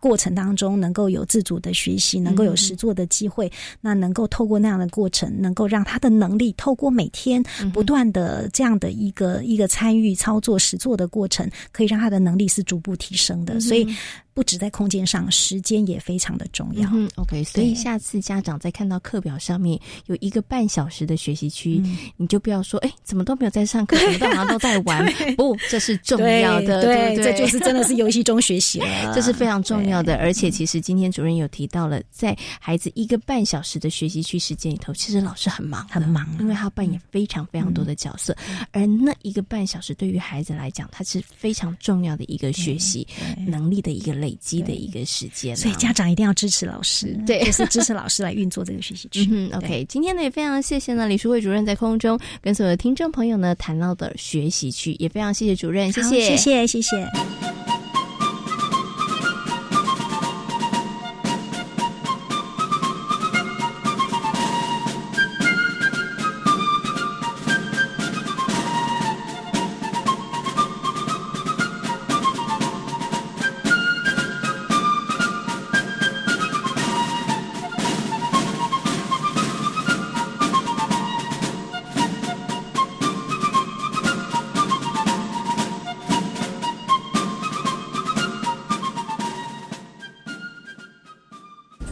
[0.00, 7.40] 过程当中能够有自主的学习，能够有实做的机会，那能够透过那样的过程，能够让他的能力透过每天
[7.72, 13.60] 不断的这样的一个一个参与操作实做的过程，可以让他的能力是逐步提升的。
[13.60, 13.86] 所以。
[14.32, 16.88] 不止在空间上，时间也非常的重要。
[16.92, 21.82] 嗯，OK，所以下次家长在看到课表上面有一个半小时的学习区，
[22.16, 25.04] 你就不要说，哎，怎么都没有在上课，怎么好像都在玩？
[25.36, 30.16] 不，这是重要的，对，这就是真的是游戏中学习了， 这是非常重要的。
[30.16, 38.36] 而且，其实今天主任有提到了，在孩子一个半小时的学习区时间里头，其实老师很忙，很忙，因为他扮演非常非常多的角色。
[38.70, 43.04] 而那一个半小时对于孩子来讲，他是非常重要的一个学习
[43.44, 44.19] 能力的一个。
[44.20, 45.56] 累积的一个时间。
[45.56, 49.26] 所以家长一定要支持老师，对，就是支持老师来运作这个学习区。
[49.30, 57.79] 嗯，OK，今天呢也非常谢谢呢李淑慧主任在空中跟所有的听众朋友呢谈到的学习区，也非常谢谢主任，谢谢，谢谢，谢谢。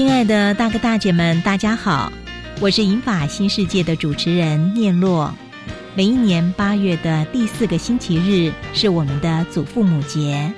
[0.00, 2.10] 亲爱的大哥大姐们，大家好，
[2.58, 5.30] 我是银法新世界的主持人念洛。
[5.94, 10.50] 每一年八月的第四个星期日是我们的祖父母节。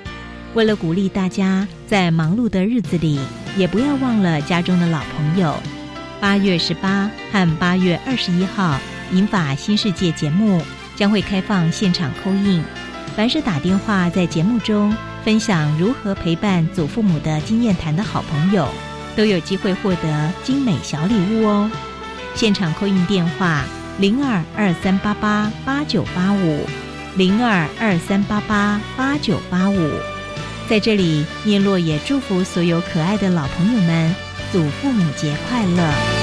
[0.53, 3.19] 为了鼓励大家在忙碌的日子里，
[3.57, 5.53] 也不要忘了家中的老朋友。
[6.21, 8.79] 八月十八和八月二十一号，
[9.11, 10.61] 银法新世界节目
[10.95, 12.63] 将会开放现场扣印。
[13.13, 18.69] 凡是打电话在节目中分享如何陪伴祖父母的经验谈的好朋友，
[19.15, 21.71] 都有机会获得精美小礼物哦！
[22.35, 23.63] 现场扣印电话
[23.99, 26.65] 零二二三八八八九八五
[27.15, 29.91] 零二二三八八八九八五。
[30.67, 34.15] 在这里，聂洛也祝福所有可爱的老朋友们，
[34.51, 36.22] 祖父母节快乐！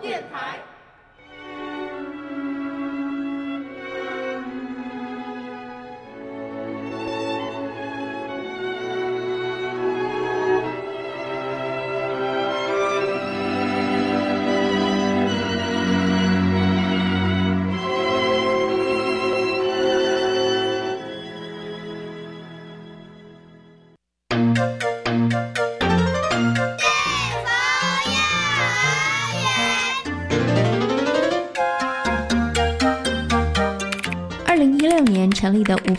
[0.00, 0.60] 电台。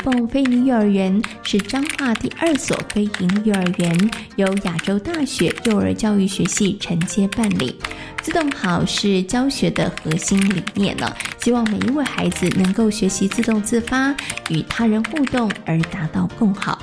[0.10, 7.76] 立的无缝飞云幼儿园是彰化第二所飞行幼儿园，由亚洲大学幼儿教育学系承接办理。
[8.22, 14.16] 自动好是教学的核心理念呢，希望每一位孩子能够学习自动自发，
[14.50, 16.80] 与他人互动，而达到更好。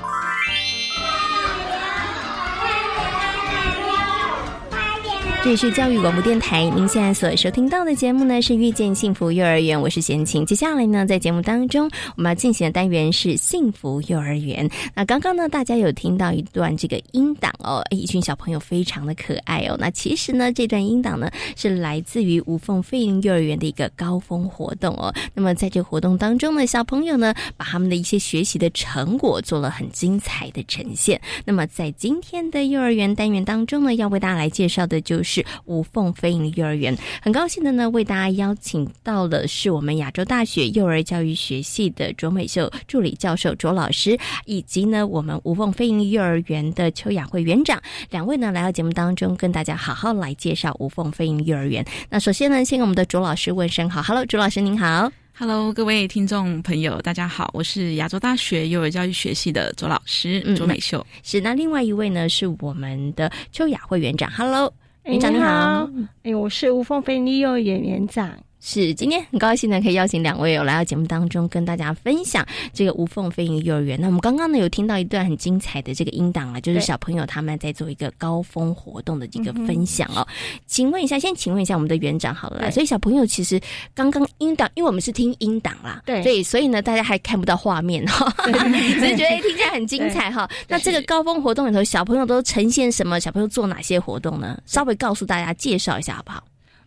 [5.47, 10.45] 这里是教育广播电台，您现在所收听到的节目呢是遇见幸福幼儿园，我是贤晴。
[10.45, 14.69] 接下来呢，在节目当中我们要进行的单元是幸福幼儿园。
[14.93, 19.77] 那刚刚呢，大家有听到一段这个音档哦，一群小朋友非常的可爱哦。
[19.79, 25.15] 那其实呢，这段音档呢是来自于无缝飞行幼儿园的一个高峰活动哦。
[25.33, 31.21] 那么在这个活动当中呢，小朋友呢把他们的一些学习的成果做了很精彩的呈现。
[31.45, 35.36] 那么在今天的幼儿园单元当中呢，要为大家来介绍的就是。
[35.37, 51.85] 是无缝飞营幼儿园，很高兴的呢，为大家邀请到的是我们亚洲大学幼儿教育学系的卓美秀助理教授卓老师，以及呢我们无缝飞营幼儿园的邱雅慧园长，两位呢来到节目当中，跟大家好好来介绍无缝飞营幼儿园。
[52.09, 61.07] 那首先呢，先跟我们的卓老师问声好，Hello，卓老师您好，Hello，各位听众朋友，大家好，我是亚洲大学幼儿教育学系的卓老师卓美秀。
[61.23, 64.73] 是，那另外一位呢是我们的邱雅慧园长，Hello。
[65.07, 65.89] 园长你好，
[66.25, 68.29] 哎，我是吴凤飞利幼儿园园长。
[68.69, 73.97] 是，今天很高兴呢，可以邀请两位有来到节目当中，跟大家分享这个无缝飞行幼儿园。
[74.01, 80.27] 那我们刚刚呢有听到一段很精彩的这个音档啊，就是小朋友他们在做一个高峰活动的这个分享哦。
[80.67, 83.61] 请问一下，先请问一下我们的园长好了，所以小朋友其实
[83.95, 90.51] 刚刚音档，因为我们是听音档啦，对，所以所以呢大家还看不到画面哈， 只是觉得听起来很精彩哈。
[90.67, 93.21] 那这个高峰活动里头，小朋友都呈现什么？
[93.21, 94.61] 小朋友做哪些活动呢？
[94.67, 96.43] 稍微告诉大家介绍一下好不好？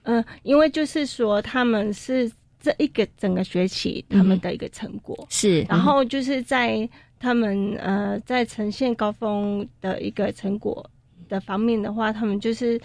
[0.10, 10.90] 嗯，因为就是说，他们是这一个整个学期他们的一个成果是，然后就是在他们呃在呈现高峰的一个成果
[11.28, 12.80] 的方面的话，他们就是。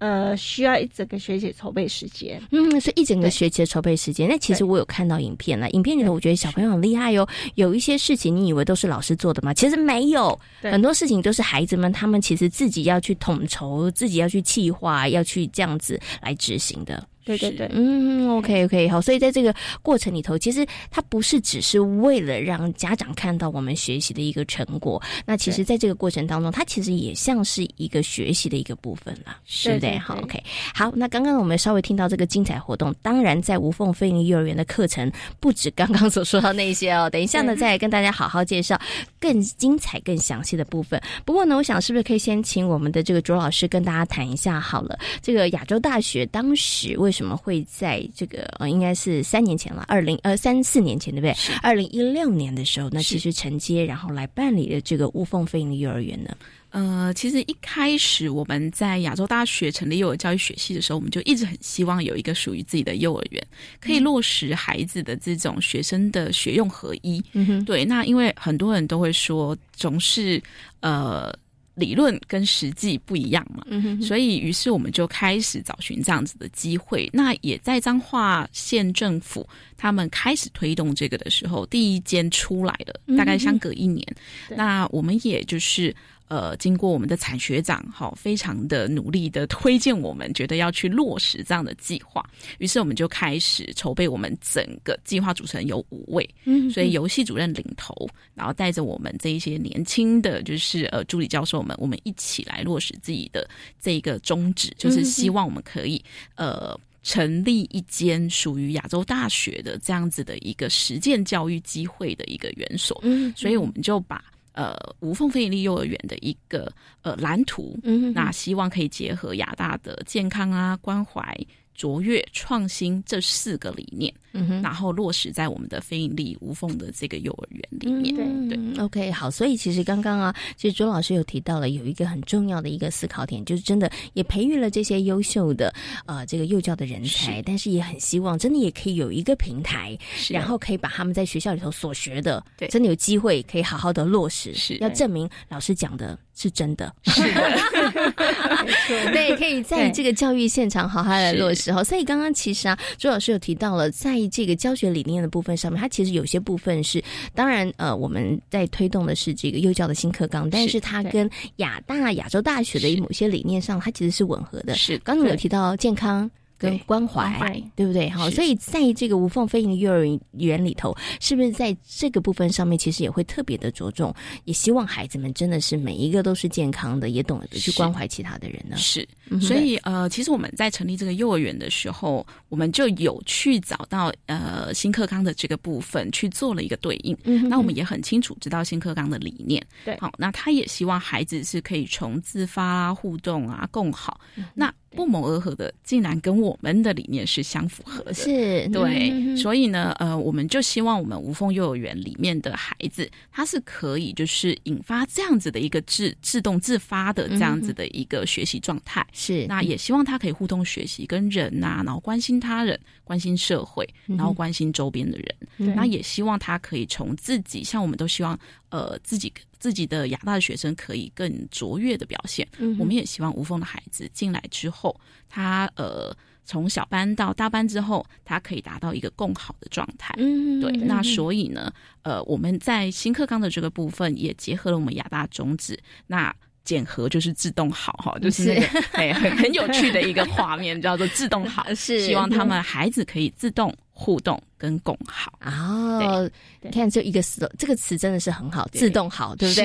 [0.00, 2.40] 呃，需要一整个学期筹备时间。
[2.50, 4.26] 嗯，是一整个学期的筹备时间。
[4.26, 7.28] 那其实我有看到影片了，影片里头我觉得小朋友很厉害哟。
[7.54, 9.52] 有一些事情你以为都是老师做的吗？
[9.52, 17.06] 其实没有，很多事情都是孩子们他们其实自己要去统筹，自己要去计划，要去这样子来执行的。
[17.38, 30.42] 对对对，嗯，OK OK，好，所以在这个过程里头，其实它不是只是为了让家长看到我们学习的一个成果，那其实在这个过程当中，它其实也像是一个学习的一个部分了，是的，好，OK，
[30.74, 38.78] 好，那刚刚我们稍微听到这个精彩活动，当然在无缝飞行幼儿园的课程不止刚刚所说到那些哦，等一下呢再跟大家好好介绍
[39.20, 41.00] 更精彩、更详细的部分。
[41.24, 47.19] 不过呢，我想是不是可以先请我们的这个卓老师跟大家谈一下好了，这个亚洲大学当时为什么？
[47.20, 51.36] 怎么会在这个呃，应该是三年前了，二零呃三四年前对不对？
[51.60, 56.34] 二零一六年的时候，那其实承接然后来办理的这个无缝飞行的幼儿园呢。
[56.70, 63.46] 呃，其实一开始我们在亚洲大学成立幼儿教育学系的时候，我们就一直很希望有一个属于自己的幼儿园，
[63.82, 67.22] 可以落实孩子的这种学生的学用合一。
[67.34, 67.84] 嗯哼，对。
[67.84, 70.42] 那因为很多人都会说，总是
[70.80, 71.30] 呃。
[71.74, 73.64] 理论跟实际不一样嘛，
[74.02, 77.08] 所以于是我们就开始找寻这样子的机会。
[77.12, 84.06] 那也在彰化县政府他们开始推动这个的时候，第一间出来了，大概相隔一年。
[84.50, 85.94] 那我们也就是。
[86.30, 92.24] 呃，经过我们的产学长哈，非常的努力的推荐我们，觉得要去落实这样的计划，
[92.58, 94.06] 于是我们就开始筹备。
[94.06, 106.00] 我们整个计划组成有五位，嗯，所以游戏主任领头，然后带着我们这一些年轻的就是呃助理教授们，我们一起来落实自己的这一个宗旨，就是希望我们可以
[106.36, 114.24] 呃成立一间属于亚洲大学的这样子的一个实践教育机会的一个园所，嗯，所以我们就把。
[114.52, 121.36] 呃，无缝非营利幼儿园的一个呃蓝图，嗯，那希望可以结合亚大的健康啊关怀。
[121.72, 128.14] 卓越创新这四个理念，嗯哼，然后落实在我们的非盈利无缝的这个幼儿园里面。
[128.14, 128.56] 对。
[128.56, 129.30] 对，OK，好。
[129.30, 135.72] 所以其实刚刚啊，其实周老师有提到了有一个很重要的一个思考点，就是真的也培育了这些优秀的
[136.06, 139.96] 呃这个幼教的人才，但是也很希望真的也可以有一个平台，
[140.28, 144.76] 然后可以把他们在学校里头所学的，对，真的有机会可以好好的落实，是。
[144.78, 146.18] 要证明老师讲的。
[146.32, 147.20] 是真的，是。
[147.34, 151.70] 的，对，可以在这个教育现场好好来落实。
[151.70, 151.84] 哈。
[151.84, 157.02] 所以刚刚其实啊，朱老师有提到了，在这个教学理念的部分上面，它其实有些部分是，
[157.34, 164.74] 当然呃，我们在推动的是这个幼教的新课纲，但是它跟亚大亚洲大学的某些理念上，它其实是吻合的。
[164.74, 166.30] 是，刚刚有提到健康。
[166.60, 168.08] 跟关怀，对不对？
[168.10, 178.76] 好，所以在这个无缝飞行的幼儿园里头，是不是在这个部分上面，其实也会特别的着重，也希望孩子们真的是每一个都是健康的，也懂得去关怀其他的人呢？
[178.76, 179.08] 是，
[179.40, 187.16] 所以呃，其实我们在成立这个幼儿园的时候，我们就有去找到呃新课纲的这个部分去做了一个对应。
[187.24, 189.66] 嗯，那我们也很清楚知道新课纲的理念。
[189.84, 194.20] 对，好，那他也希望孩子是可以从自发啊、互动啊、共好。
[194.54, 198.68] 那不谋而合的，竟然跟我们的理念是相符合的，是。
[198.68, 218.38] 对，所以呢，呃，我们就希望我们无缝幼儿园里面的孩子，他是可以就是引发这样子的一个自自动自发的这样子的一个学习状态，是，那也希望他可以互动学习，跟人呐，然后关心他人，关心社会，然后关心周边的人，那也希望他可以从自己，像我们都希望，
[218.70, 219.32] 呃，自己。
[219.60, 226.12] 自己的亚大的学生可以更卓越的表现，我们也希望无缝的孩子进来之后，他呃
[226.44, 230.14] 从小班到大班之后，他可以达到一个更好的状态。
[230.18, 230.72] 嗯，对。
[230.72, 238.50] 那所以呢，呃，我们在新课纲的这个部分也结合了我们亚大宗旨，那减核就是自动好哈，就是
[238.92, 244.40] 哎 很很有趣的一个画面，叫做自动好， 是希望他们孩子可以自动互动。
[244.60, 249.64] 跟共好哦，你看这一个词，这个词真的是很好，自动好，对不对？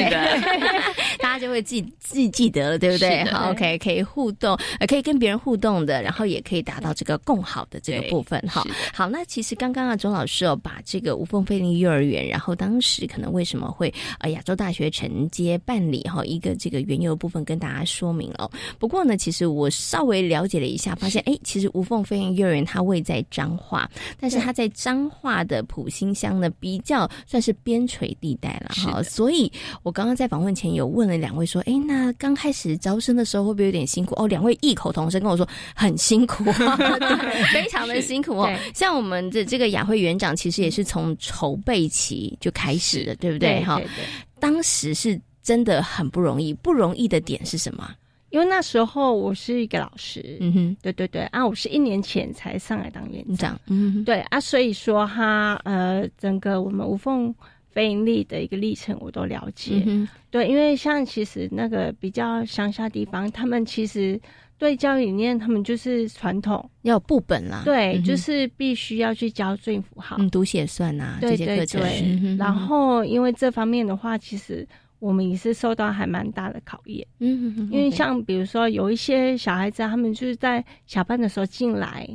[1.20, 3.26] 大家就会记记记得了，对不对？
[3.26, 8.40] 好，OK，可以互动，可以跟别人互动的，然后也可以达到这个共好的这个部分。
[8.48, 18.50] 哈，好，那其实刚刚啊，钟老师哦，把这个无缝飞行幼儿园，然后当时可能为什么会呃亚洲大学承接办理哈一个这个原有部分跟大家说明了。
[18.80, 23.92] 不过呢，其实我稍微了解了一下，发现哎，其实无缝飞行幼儿园它位在彰化，
[24.26, 29.04] 但是它在彰化的普兴乡呢，比较算是边陲地带了哈。
[29.04, 29.52] 所以
[29.84, 34.16] 我刚刚在访问前有问了两位说，哎，那刚开始招生的时候会不会有点辛苦？
[34.16, 36.44] 哦，两位异口同声跟我说很辛苦，
[37.54, 38.52] 非常的辛苦哦。
[38.74, 43.64] 像我们的这个雅慧园长，其实也是从筹备期就开始的，对不对？
[43.64, 43.80] 哈，
[44.40, 47.92] 当时是真的很不容易，不容易的点是什么？
[48.36, 51.22] 因为那时候我是一个老师，嗯哼，对对对。
[51.28, 57.34] 啊，我是一年前才上来当院长，嗯哼，对啊，所以说哈，呃，整个我们无缝
[57.72, 64.20] 非盈利的一个历程我都了解，嗯对，因为像其实那个比较乡下地方，他们其实
[64.58, 66.70] 对教育理念，他们就是传统。
[66.82, 74.68] 要部本啦，对，就是必须要去教注音符号、读写算啊这些课程，然后因为这方面的话，其实。
[75.00, 82.08] 我们也是受到还蛮大的考验，嗯，因为像比如说有一些小孩子，他们就是在小班的时候进来，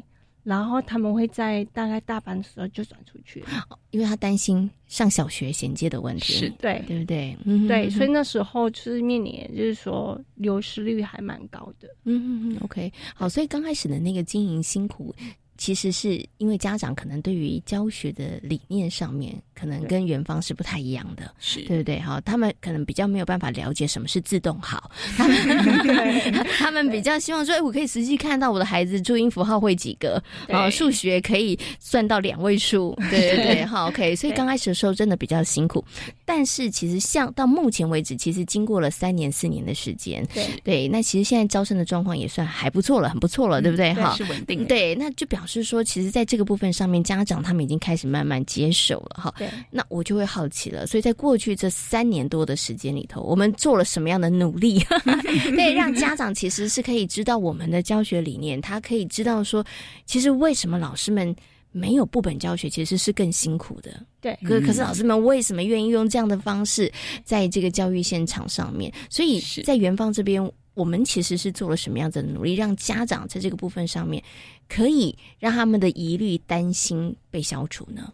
[0.42, 3.44] 然后他们会在大概大班的时候就转出去，
[3.90, 7.36] 因为他担心上小学衔接的问题，是对，对不对？
[7.44, 11.88] 嗯对，所以那时候就是面临，就是说流失率还蛮高的。
[12.04, 15.14] 嗯嗯 o k 好，所以刚开始的那个经营辛苦。
[15.56, 21.60] 其实是因为家长可能对于教学的理念上面，可能跟元芳是不太一样的，是。
[21.62, 22.00] 对不对？
[22.00, 33.20] 哈，他们可能比较没有办法了解什么是自动好， 他们 他们比较希望说，哎，我可以实际看到我的孩子注音符号会几个，啊数学可以算到两位数，对。
[33.20, 34.16] 对对，好， OK。
[34.16, 35.84] 所以刚开始的时候真的比较辛苦，
[36.24, 40.46] 但是其实像到目前为止，其实经过了三年四年的时间，对。
[40.64, 43.92] 对，那其实现在招生的状况也算还不错了，很不错了，对不对？
[43.94, 45.60] 哈，是稳定，对，那就表示。
[45.62, 49.34] 说，其实，在这个部分上面，家长他们已经开始慢慢接受了哈。
[49.36, 50.86] 对，那我就会好奇了。
[50.86, 54.78] 所以在过去这三年多的时间里头，我们做了什么样的努力，
[55.56, 59.64] 对，让家长其实是可以知道我们的教学理念，他可以知道说，
[60.06, 61.34] 其实为什么老师们
[61.72, 64.04] 没有部本教学，其实是更辛苦的。
[64.20, 66.92] 对，可可是老师们为什么愿意用这样的方式，
[67.24, 68.92] 在这个教育现场上面？
[69.08, 70.50] 所以在元芳这边。
[70.74, 74.22] 我们其实是做了什么样子的努力，让家长在这个部分上面
[74.66, 78.10] 可以让他们的疑虑、担心被消除呢？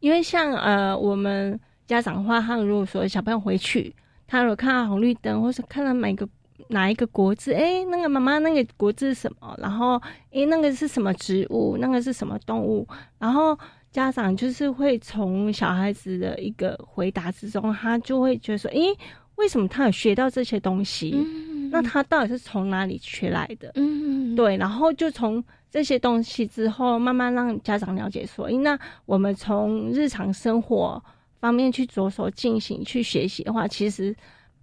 [0.00, 3.94] 因为像呃，我们家长的话，他如果说小朋友回去，
[4.26, 6.28] 他如果看到红绿灯，或是看到每个
[6.68, 9.54] 哪一个国字，哎，那个妈妈那个国字是什么？
[9.58, 10.00] 然后
[10.32, 11.76] 哎，那个是什么植物？
[11.78, 12.86] 那个是什么动物？
[13.18, 13.58] 然后
[13.90, 18.78] 家长就是会从小孩子的一个回答之中，他就会觉得说，哎，
[19.36, 21.16] 为什么他有学到这些东西？
[21.70, 23.72] 那他到底是从哪里学来的？
[23.74, 31.02] 嗯，对，然后就从这些东西之后，慢慢让家长了解说，那我们从日常生活
[31.40, 34.14] 方面去着手进行去学习的话，其实。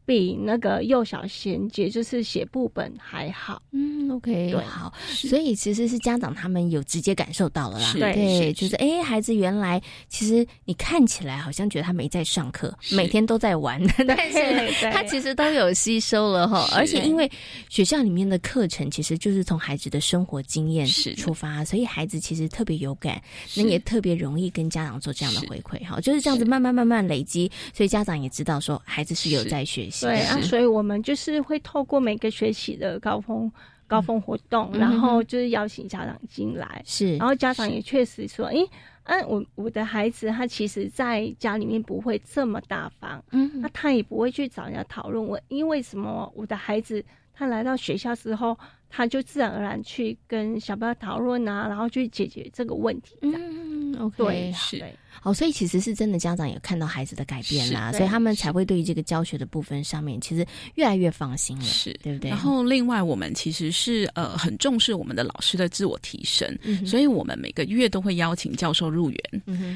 [0.05, 3.61] 比那个幼小衔接，就是写部本还好。
[3.71, 4.91] 嗯，OK，对，好。
[5.07, 7.93] 所以其实是家长他们有直接感受到了啦。
[7.93, 16.67] 对，就是哎，孩子原来其实你看起来好像觉得他没在上课，每天都在玩，但是他其实都有吸收了哈。
[16.75, 17.31] 而且因为
[17.69, 23.21] 学校里面的课程其实就是从孩子的生活经验出发，所以孩子其实特别有感，
[23.55, 25.81] 那也特别容易跟家长做这样的回馈。
[25.85, 29.89] 哈，就是这样子慢慢慢慢累积，所以家长也知道说孩子是有在学。
[30.01, 33.51] 对啊，所以我们就是会透过每个学期的高峰
[33.87, 38.55] 高峰活动，然后就是邀请家长进来，是，然后家长也确实说，哎，
[39.03, 48.57] 嗯，我我的孩子他其实在家里面不会这么大方，嗯，那他也不会去找人家讨论，我因为什么我的孩子他来到学校之后，
[48.89, 54.83] 他就自然而然去跟小朋友讨论啊，然后去解决这个问题，嗯，OK，对，是。
[55.21, 60.45] 哦，所以其实是真的，家长也看到孩子的改变啦，所以他们才会对于这个教学的部分上面，其实
[60.75, 62.29] 越来越放心了，是对不对？
[62.29, 69.19] 然后另外，我们其实是呃很重视我们的老师的自我提升，所以我们每个月都会邀请教授入园，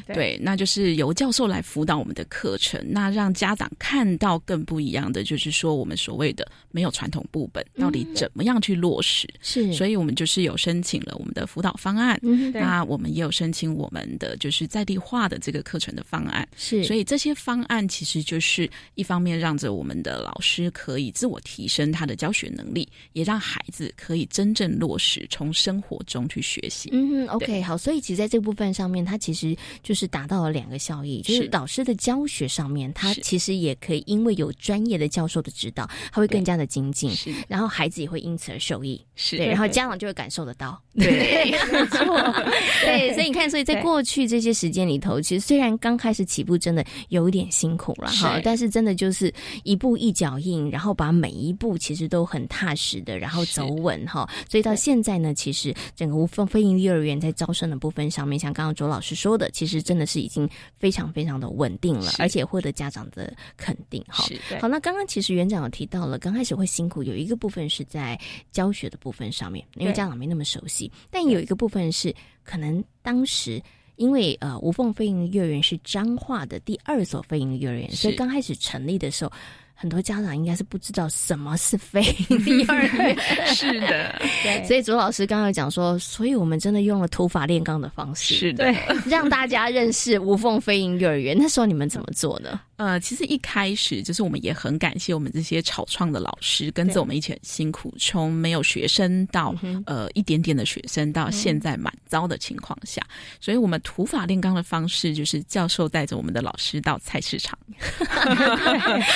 [0.07, 12.19] 对，那就是由教授来辅导我们的课程，那让家长看到更不一样的，就是说我们所谓的没有传统部本到底怎么样去落实，是，所以我们就是有申请了我们的辅导方案，
[12.53, 15.37] 那我们也有申请我们的就是在地化的。
[15.47, 16.45] 这个课程的方案。
[16.57, 26.89] 是，所以这些方案其实就是一方面让着我们的老师可以自我提升他的教学能力，也让孩子可以真正落实从生活中去学习。
[26.91, 37.11] 嗯，OK，好，所以其实在这部分上面，它其实就是达到了两个效益，就是导师的教学上面，他其实也可以因为有专业的教授的指导，他会更加的精进，
[37.47, 42.05] 然后孩子也会因此而受益，是，对然后家长就会感受得到，对， 没错，
[42.83, 45.16] 对，所以你看，所以在过去这些时间里头。
[45.17, 54.29] 头，其实虽然刚开始起步真的有一点辛苦了哈，但是真的就是一步一脚印，然后把每一步其实都很踏实的，然后走稳哈。
[54.49, 60.47] 所以到现在呢，其实整个无缝飞行幼儿园在招生的部分上面，像刚刚周老师说的，其实真的是已经
[60.77, 64.25] 非常非常的稳定了，而且获得家长的肯定哈。
[64.59, 68.19] 好，那刚刚其实园长有提到了，刚开始会辛苦，有一个部分是在
[68.51, 72.13] 教学的部分上面，因为家长没那么熟悉，但有一个部分是
[72.43, 73.61] 可能当时。
[73.97, 79.31] 因为呃，无缝飞行幼儿园是彰化的第二所飞行幼儿园，所以刚开始成立的时候，
[79.79, 83.15] 很多家长应该是不知道什么是飞行幼儿园。
[83.53, 84.63] 是的， 对。
[84.65, 88.73] 所以左老师刚刚讲说，所以我们真的用了土法炼钢的方式，是的，
[89.05, 91.37] 让大家认识无缝飞鹰幼儿园。
[91.37, 92.59] 那时候你们怎么做呢？
[92.77, 99.55] 呃，其实一开始就是我们也很感谢我们这些草创的老师，跟着我们一起很辛苦，从没有学生到
[99.87, 103.01] 呃一点点的学生，到现在满招的情况下，
[103.39, 107.57] 所以我们土法炼钢的方式就是教授带着我们的老师到菜市场，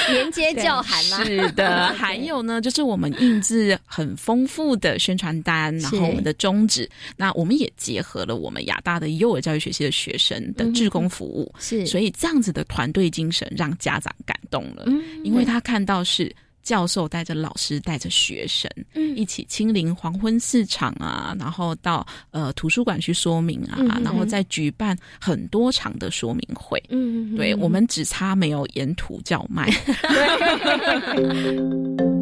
[0.10, 1.24] 连接教函嘛。
[1.24, 13.48] 是的， 还有呢，就是我们印制很丰富的宣传单，然后我们的宗旨，那我们也结合了我们亚大的幼儿教育学系的学生的志工服务，是，所以这样子的团队精神。
[13.58, 14.86] 让家长感动了，
[15.24, 16.34] 因为他看到是
[16.64, 18.70] 教授带着老师带着学生，
[19.16, 26.82] 一起亲临黄昏市场啊，然后到呃图书馆去说明啊，然后再举办很多场的说明会。
[26.90, 29.70] 嗯，对我们只差没有沿途叫卖。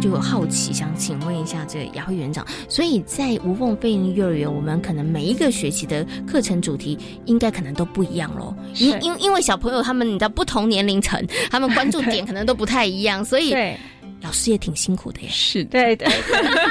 [0.00, 2.46] 就有好奇，想请问一下这个雅慧园长。
[2.68, 8.54] 所以在无缝飞行幼儿园，我们可能每一个学期的课程主题应该可能都不一样喽。
[8.76, 13.54] 因因因为小朋友他们你知道不同年龄层，他们关注点 可能都不太一样，所以。
[14.22, 16.06] 老师也挺辛苦的耶，是，对对，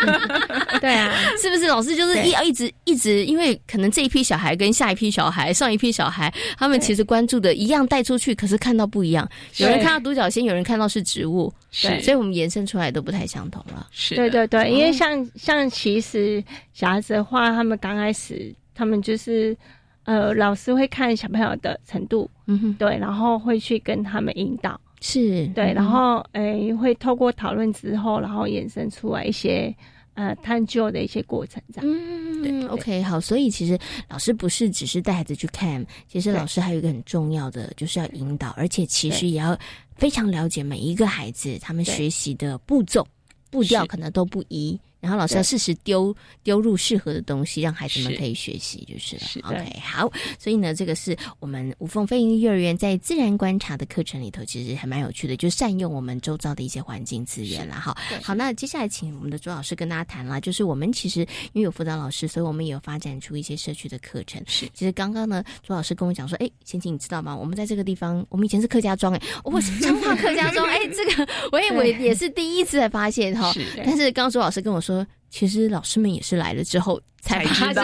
[0.80, 1.66] 对啊，是不是？
[1.68, 9.28] 老师就是一要一直一直，因为可能这一批小孩跟下一批小孩、上一批小孩，他们其实关注的一样带出去，可是看到不一样。
[9.58, 13.88] 有人看到独角仙，有人看到是植物，是，所以我们延伸出来都不太相同了。
[13.92, 16.44] 是，对对对，因为像像其实
[16.74, 19.56] 小孩子的话，他们刚开始，他们就是
[20.04, 24.80] 呃，老师会看小朋友的程度，嗯哼，对，然后会去跟他们引导。
[25.02, 29.74] 是对，然后诶，会透过讨论之后，然后衍生出来一些
[30.14, 31.90] 呃探究的一些过程，这样。
[31.90, 32.68] 嗯，对。
[32.68, 33.78] OK，好，所以其实
[34.10, 39.58] 老师不是只是带孩子去看，其实老师还有一个很重要的，就是要引导，而且其实也要
[39.96, 43.08] 非常了解每一个孩子他们学习的步骤、
[43.50, 44.80] 步调可能都不一。
[45.00, 49.50] 然后老师要适时丢丢入适合的东西，让孩子们可以学习，就是了。
[49.50, 50.12] OK，好。
[50.38, 57.76] 所以呢，这个是我们无缝飞行幼儿园在自然观察的课程里头，其实还蛮有趣的，就善用我们周遭的一些环境资源了。
[57.76, 58.36] 哈，好。
[58.36, 61.22] 那接下来请我们的周老师跟大家谈了，就是我们其实
[61.54, 64.42] 因为有辅导老师，所以我们也有发展出一些社区的课程。
[64.48, 64.68] 是。
[64.74, 67.36] 其实刚刚呢，周老师跟我讲说，哎，贤琴你知道吗？
[67.36, 73.54] 我们在这个地方，我们以前是客家庄，哎，我 是彰化客家庄，哎，这个我也我也是第一次才发现哈。
[73.54, 73.66] 是。
[73.78, 74.89] 但是刚刚周老师跟我说。
[74.90, 77.02] 说，其实老师们也是来了之后。
[77.22, 77.84] 才知道，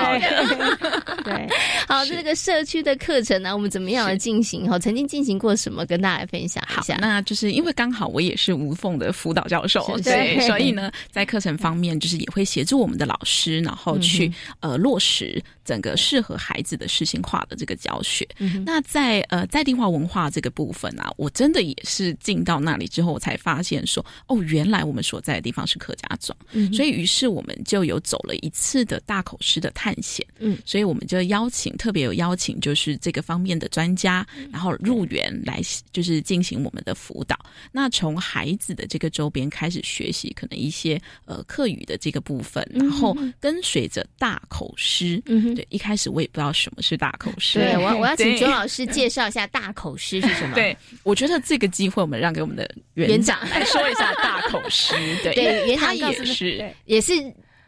[1.25, 1.47] 对，
[1.89, 4.65] 好，这个社区的课程呢，我们怎么样的进行？
[4.65, 6.95] 哈，曾经进行过什么，跟大家分享一下。
[7.01, 14.31] 那就是因为刚好我也是无缝的辅导教授，对，所以呢，在课程方面，就是也会协助我们的老师，然后去
[14.61, 18.25] 呃落实整个适合孩子的事情化的这个教学。
[18.65, 26.37] 那在呃在地化文化这个部分啊，我真的也是进到那里之后，我才发现说，哦，原来我们所在的地方是客家庄，
[26.71, 29.25] 所以于是我们就有走了一次的大。
[29.25, 34.23] 口师的探险，嗯，所以我们就邀请特别有邀请，就是这个方面的专家，
[34.53, 35.59] 然后入园来，
[35.91, 37.35] 就是进行我们的辅导。
[37.71, 50.53] 那从孩子的这个周边开始学习，可能一些呃课语的这个部分，然后跟随着大口诗，嗯，对，一开始我也不知道什么是大口诗，对我我要 请周老师介绍一下大口诗是什么。
[50.55, 55.33] 对，我觉得这个机会我们让给我们的园长来说一下大口诗，对，
[55.65, 57.24] 园长也是也是。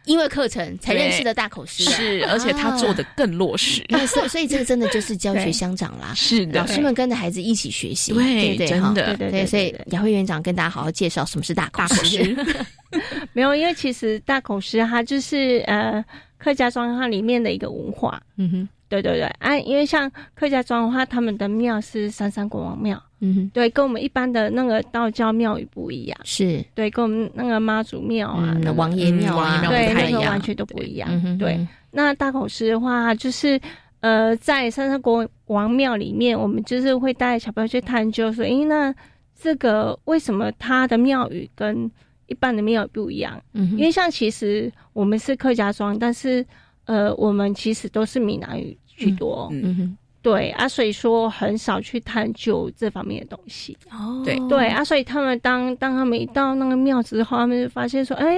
[0.08, 6.14] 因为课程才认识的大口诗，是而且他做的更落实，所以所以这个真的就是教学相长啦。
[6.16, 9.45] 是的，老师们跟着孩子一起学习，对对，真的对对。
[9.45, 12.36] 所以雅慧园长跟大家好好介绍什么是大口师。
[13.34, 16.03] 没有，因为其实大口师它就是呃
[16.38, 18.22] 客家庄它里面的一个文化。
[18.38, 18.70] 嗯哼。
[18.90, 31.38] 对对对，啊，因为像客家庄的话，他们的庙是三山国王庙，嗯，对，跟我们一般的那个道教庙宇不一样，是对，跟我们那个妈祖庙啊、那王爷庙啊，对，那个完全都不一样。
[31.38, 33.60] 对，那大口师的话，就是
[34.00, 38.94] 呃，在三山国王庙里面，我们就是会带小朋友去探究，说，诶，那
[39.36, 41.90] 这个为什么他的庙宇跟
[42.28, 43.42] 一般的庙宇不一样？
[43.54, 46.46] 嗯，因为像其实我们是客家庄，但是
[46.88, 49.48] 呃，我们其实都是闽南语居多。
[49.52, 49.98] 嗯哼。
[50.24, 53.78] 对啊，所以说很少去探究这方面的东西。
[53.92, 58.36] 哦，对对啊，所以他们当当他们一到那个庙之后，他们就发现说，哎。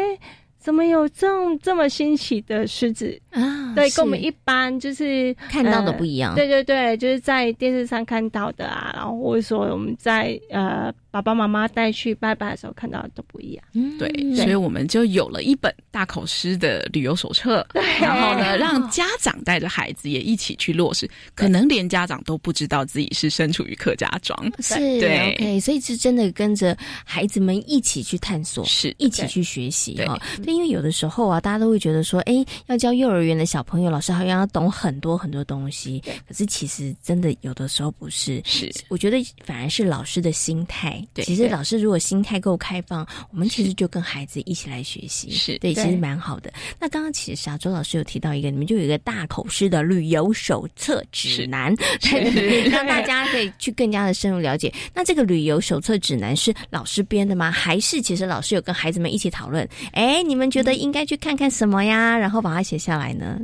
[0.62, 3.73] 怎么有这种这么新奇的狮子啊？
[3.75, 6.36] 对，跟我们一般就是看到的不一样。
[6.36, 13.63] 对对对，就是在电视上看到的啊，然后或者说我们在呃爸爸妈妈带去拜拜的时候看到的都不一样。
[13.73, 17.65] 嗯，对，所以我们就有了一本大口诗的旅游手册，
[18.01, 21.09] 然后呢， 让家长带着孩子也一起去落实。
[21.36, 25.34] 可能连家长都不知道自己是身处于客家庄，是对。
[25.34, 30.19] OK，所以是真的跟着孩子们一起去探索，是一起去学习哈。
[30.45, 36.01] 因为有的时候啊，大家都会觉得说，哎，要教幼儿园的小朋友，老师好像要懂很多很多东西。
[36.28, 38.41] 可是其实真的有的时候不是。
[38.45, 41.05] 是，我觉得反而是老师的心态。
[41.13, 45.32] 对，其实老师如果心态够开放，我们其实就跟孩子一起来学习。
[45.32, 46.51] 是对，其实蛮好的。
[46.80, 51.74] 那刚刚其实啊，周老师有提到一个，你们就有一个大口师的旅游手册指南，
[52.70, 54.74] 让大家可以去更加的深入了解。
[54.93, 57.51] 那这个旅游手册指南是老师编的吗？
[57.51, 59.67] 还是其实老师有跟孩子们一起讨论？
[59.93, 62.17] 哎，你们觉得应该去看看什么呀？
[62.17, 63.39] 然后把它写下来呢？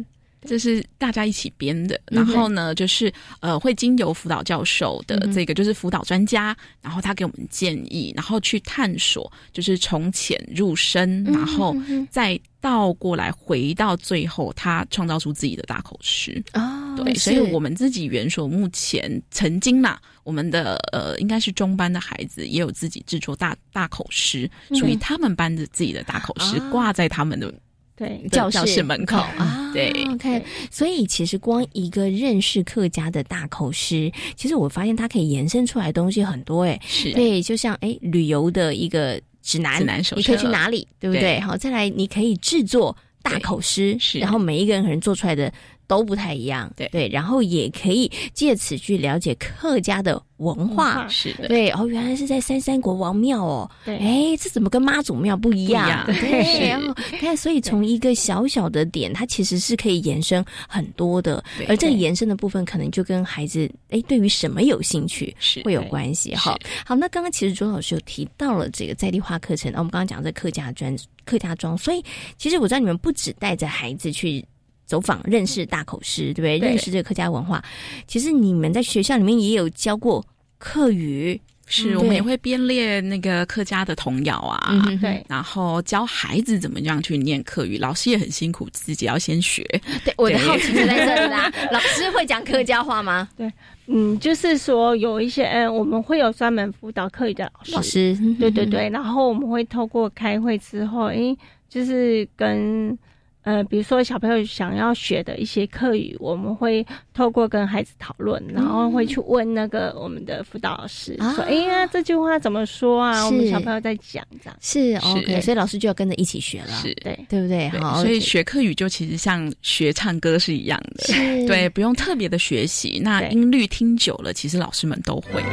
[0.47, 1.99] 这是大家一起编的。
[2.05, 11.75] 然后呢，就是呃，会经由辅导教授的这个，就是辅导专家，然后他给我们建议，然后去探索，就是从浅入深，然后
[12.11, 27.51] 再倒过来回到最后，他创造出自己的大口诗哦，对，所以我们自己园所目前曾经嘛，我们的呃，应该是中班的孩子也有自己制作大大口诗，属于他们班的自己的大口诗，挂在他们的
[27.95, 29.71] 对教室门口 啊。
[29.73, 30.43] 对，OK。
[30.71, 36.63] 所以其实光一个认识客家的大口诗，其实我发现它可以延伸出来的东西很多。
[36.63, 41.39] 哎，是对，就像哎，旅游的一个指南，指南手你可以去哪里，对不对？
[41.39, 45.51] 好，再来你可以制作大口诗，然后每一个人可能做出来的。
[45.87, 46.87] 都不太一样，对。
[46.89, 56.05] 对，然后也可以借此去了解客家的文化，是的，对哦，原来是在三山国王庙哦，对，哎，这怎么跟妈祖庙不一样？
[56.07, 66.55] 对，然后看，所以从一个小小的点，它其实是可以延伸很多的，而这个延伸的部分，可能就跟孩子哎，对于什么有兴趣是会有关系哈。
[66.85, 72.03] 好，那刚刚其实周老师有提到了这个在地化课程，那我们刚刚讲这客家专客家庄，所以
[72.37, 74.45] 其实我知道你们不止带着孩子去。
[74.85, 76.57] 走访认识大口师，对不对？
[76.59, 77.63] 认识这个客家文化。
[78.07, 80.23] 其实你们在学校里面也有教过
[80.57, 84.71] 客语，是我们也会编列那个客家的童谣啊，
[85.01, 87.79] 对，然后教孩子怎么样去念客语。
[87.79, 89.63] 老师也很辛苦，自己要先学。
[90.03, 91.51] 对，我的好奇就在这里啦。
[91.71, 93.27] 老师会讲客家话吗？
[93.35, 93.51] 对，
[93.87, 98.87] 嗯，就是说有一些，嗯，我们会有专门辅导客语的老师，对对对。
[98.89, 101.35] 然后我们会透过开会之后，哎，
[101.67, 102.97] 就是跟。
[103.45, 114.57] 呃，比如说小朋友想要学的一些课语，我们会透过跟孩子讨论，然后会去问那个我们的辅导老师，说：“哎呀，这句话怎么说啊？”我们小朋友在讲这样。
[114.61, 117.69] 是 OK，所以老师就要跟着一起学了，是对对不对？
[117.79, 121.13] 好，所以学课语就其实像学唱歌是一样的，
[121.47, 125.43] 对，不用特别的学习，那音律听久了，其实老师们都会。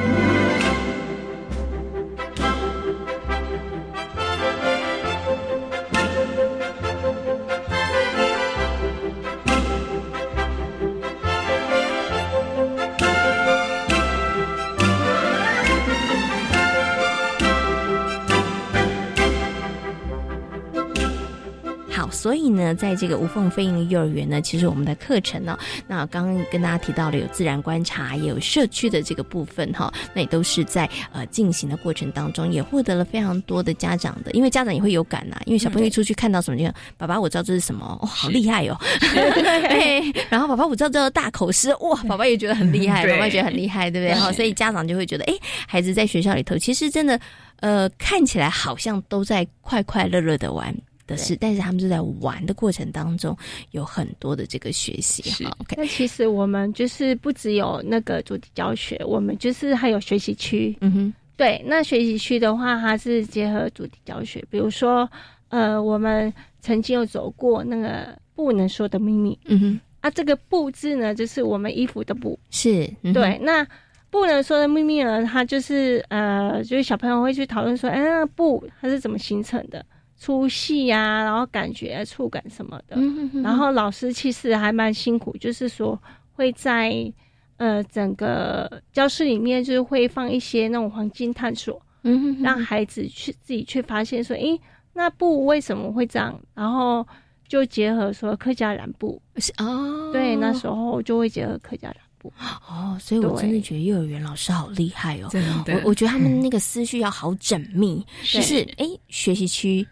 [22.22, 25.58] 所以呢，在这个无缝飞行幼儿园呢，其实我们的课程呢，
[25.88, 44.14] 那刚刚跟大家提到了有自然观察，也有社区的这个部分哈，那也都是在呃进行的过程当中，也获得了非常多的家长的，因为家长也会有感呐，因为小朋友一出去看到什么，就爸爸我知道这是什么，哦，好厉害哦，对， 然后爸爸我知道这个大口诗，哇，爸爸也觉得很厉害，爸爸觉得很厉害，对不 对？
[44.14, 45.34] 哈，所以家长就会觉得，哎，
[45.66, 47.18] 孩子在学校里头，其实真的，
[47.58, 50.72] 呃，看起来好像都在快快乐乐的玩。
[51.07, 53.36] 的是，但是他们是在玩的过程当中
[53.72, 55.50] 有很多的这个学习哈。
[55.61, 60.76] OK，那其实我们就是不只有那个主题教学，我们就是还有学习区。
[60.80, 65.09] 嗯哼，对，那学习区的话，它是结合主题教学，比如说，
[65.48, 69.38] 呃，我们曾经有走过那个不能说的秘密。
[69.46, 72.38] 嗯哼，啊，这个布字呢，就是我们衣服的布。
[72.50, 73.66] 是，对，那
[74.11, 79.84] 不能说的秘密呢，它就是呃，就是小朋友会去讨论说，哎，那个布它是怎么形成的？
[80.22, 82.96] 粗细啊，然后感觉、触感什么的，
[83.42, 86.00] 然后老师其实还蛮辛苦，就是说
[86.32, 87.12] 会在
[87.56, 94.56] 呃整个教室里面，就是会放一些那种黄金探索，嗯，让孩子去自己去发现说，诶，
[94.92, 96.40] 那布为什么会这样？
[96.54, 97.04] 然后
[97.48, 102.32] 就结合说客家染布，是哦，对，那时候就会结合客家染布。
[102.68, 109.84] 哦，所以我真的觉得幼儿园老师好厉害哦，真的，我我觉得他们那个思绪要好缜密， 就是哎，学习区。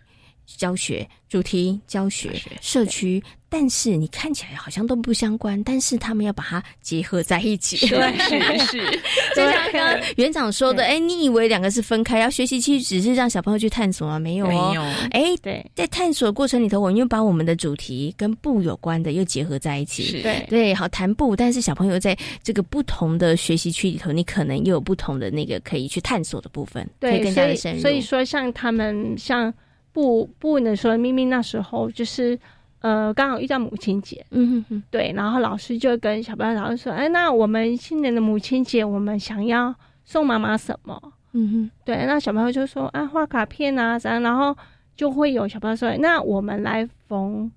[0.57, 2.31] 教学主题、教学
[2.61, 7.77] 社区，但是你看起来好像都不相关，但是他们要把它结合在一起。
[7.89, 9.01] 对，是是。
[9.35, 12.19] 就像刚刚园长说的，哎，你以为两个是分开？
[12.19, 14.19] 要学习其实只是让小朋友去探索吗？
[14.19, 14.95] 没有哦。
[15.13, 20.21] 哎，对，在探索过程里头，我们又把我们的主题跟布有关的又结合在一起。
[20.23, 27.81] 对对，好谈布，但是小朋友在这个不同的学习区里头，你可能又有不同的那个可以去探索的部分，对，更加的深入。
[27.81, 29.53] 所以说，像他们像。
[29.93, 32.39] 不不能说，明明那时候就是，
[32.81, 39.75] 呃，刚好遇到母亲节，嗯哼哼，对，然后老师就跟小朋友老师说，哎，那我们今年的母亲节，我们想要
[40.05, 41.01] 送妈妈什么？
[41.33, 44.23] 嗯哼，对，那小朋友就说，啊，画卡片啊，怎样？
[44.23, 44.57] 然后
[44.97, 47.51] 就会有小朋友说，那我们来缝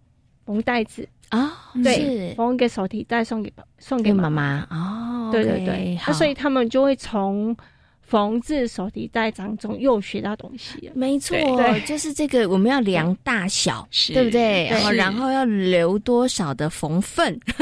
[0.45, 1.51] 缝袋子啊，
[1.83, 7.55] 对，缝一个手提袋送给送给妈妈哦，对对对，那所以他们就会从。
[8.05, 11.35] 缝制手提袋当中又学到东西了，没错，
[11.87, 14.67] 就是这个我们要量大小，对不对？
[14.69, 17.39] 然后然后要留多少的缝份，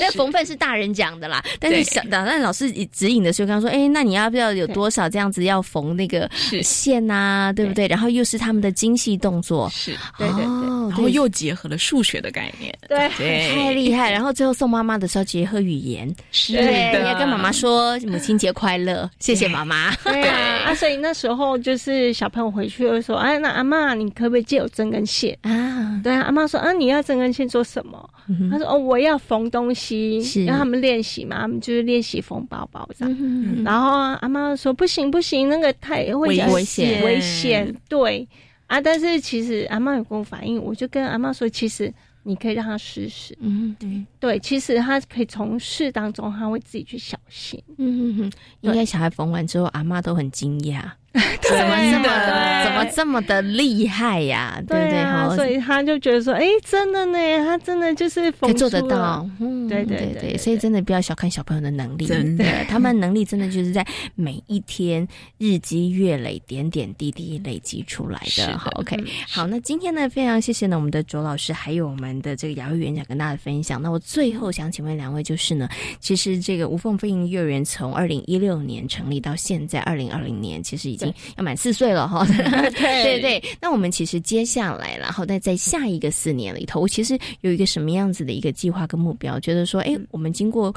[0.00, 6.30] 那缝份是大人讲的啦，但是小那老师指引的时候，刚刚说，哎，那你要不要有多少这样子要缝那个
[6.62, 7.86] 线啊，对不对？
[7.88, 10.44] 然后又是他们的精细动作，是，对对对，
[10.88, 13.06] 然后又结合了数学的概念，对，
[13.54, 14.10] 太厉害。
[14.10, 19.42] 然后最后送妈妈的时候结合语言，是，你要跟妈妈说母亲节快乐， 谢谢。
[19.42, 19.92] 谢妈妈。
[20.06, 26.00] 对啊，啊，所以那时候就是小朋友回去的时候，哎，那阿妈，你可不可以借我针跟线啊？
[26.04, 28.08] 对啊，阿妈说啊，你要针跟线做什么？
[28.52, 33.64] 他说哦，我要缝东西，让他们练习嘛，他们就是练习缝包包这样。
[33.64, 37.74] 然后阿妈说不行不行，那个太会危险危险。
[37.88, 38.24] 对
[38.72, 41.92] 啊，但是其实阿妈有跟我反映，我就跟阿妈说，其实。
[42.24, 50.88] 你可以让他试试，嗯，对，对，其实他可以从事当中，他会自己去小心，嗯哼哼，应该小孩缝完之后，阿妈都很惊讶。
[51.42, 54.62] 怎么这么怎么这么的厉害呀？
[54.66, 55.36] 对不对？
[55.36, 59.28] 所以他就觉得说，哎，真的呢，他真的就是可以做得到。
[59.38, 65.06] 嗯，对对对，所以真的不要小看小朋友的能力，真的，他们能力真的就是在每一天
[65.36, 68.56] 日积月累、点点滴滴累积出来的。
[68.56, 68.96] 好，OK，
[69.28, 73.82] 好，那今天呢，非常谢谢呢我们的卓老师，还有我们的这个雅慧园长跟大家分享。
[73.82, 75.68] 那我最后想请问两位，就是呢，
[76.00, 81.01] 其实这个无缝飞行幼儿园从二零一六年成立到现在二零二零年，其实已经。
[81.36, 82.26] 要满四岁了哈，
[82.76, 83.42] 对对。
[83.60, 89.38] 那我们其实接下来，然后在在下一个四年里头，我其实有一个什么样子的一个计划跟目标？
[89.40, 90.74] 觉得说，哎，我们经过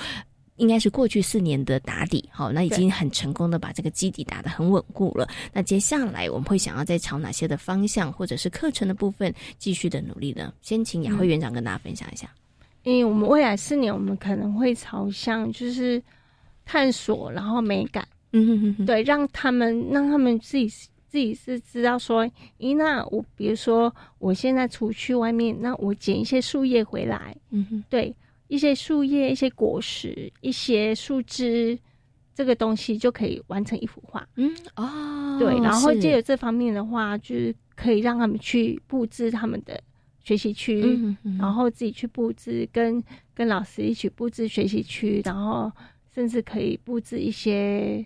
[0.57, 5.27] 应该是过去四年的打底，好，那已经很成功的把这个基底打得很稳固了。
[5.51, 10.53] 那接下来我们会想要再朝哪些的方向，或者是课程的部分继续的努力呢？
[10.61, 12.29] 先请雅慧园长跟大家分享一下。
[12.83, 16.01] 因为我们未来四年，我们可能会朝向就是
[16.65, 18.07] 探索，然后美感。
[18.77, 22.25] 嗯对，让他们让他们自己自己是知道说，
[22.59, 28.13] 咦，那我比如说我现在出去外面，那我捡一些树叶回来，嗯哼，对，
[28.49, 31.79] 一些树叶、一些果实、一些树枝，
[32.33, 34.27] 这个东西就可以完成一幅画。
[34.35, 39.81] 嗯哦，对，然后借由这方面的话，就是可以让他们去布置他们的
[40.21, 40.99] 学习区，
[41.39, 43.01] 然后自己去布置，跟
[43.33, 45.71] 跟老师一起布置学习区，然后
[46.13, 48.05] 甚至可以布置一些。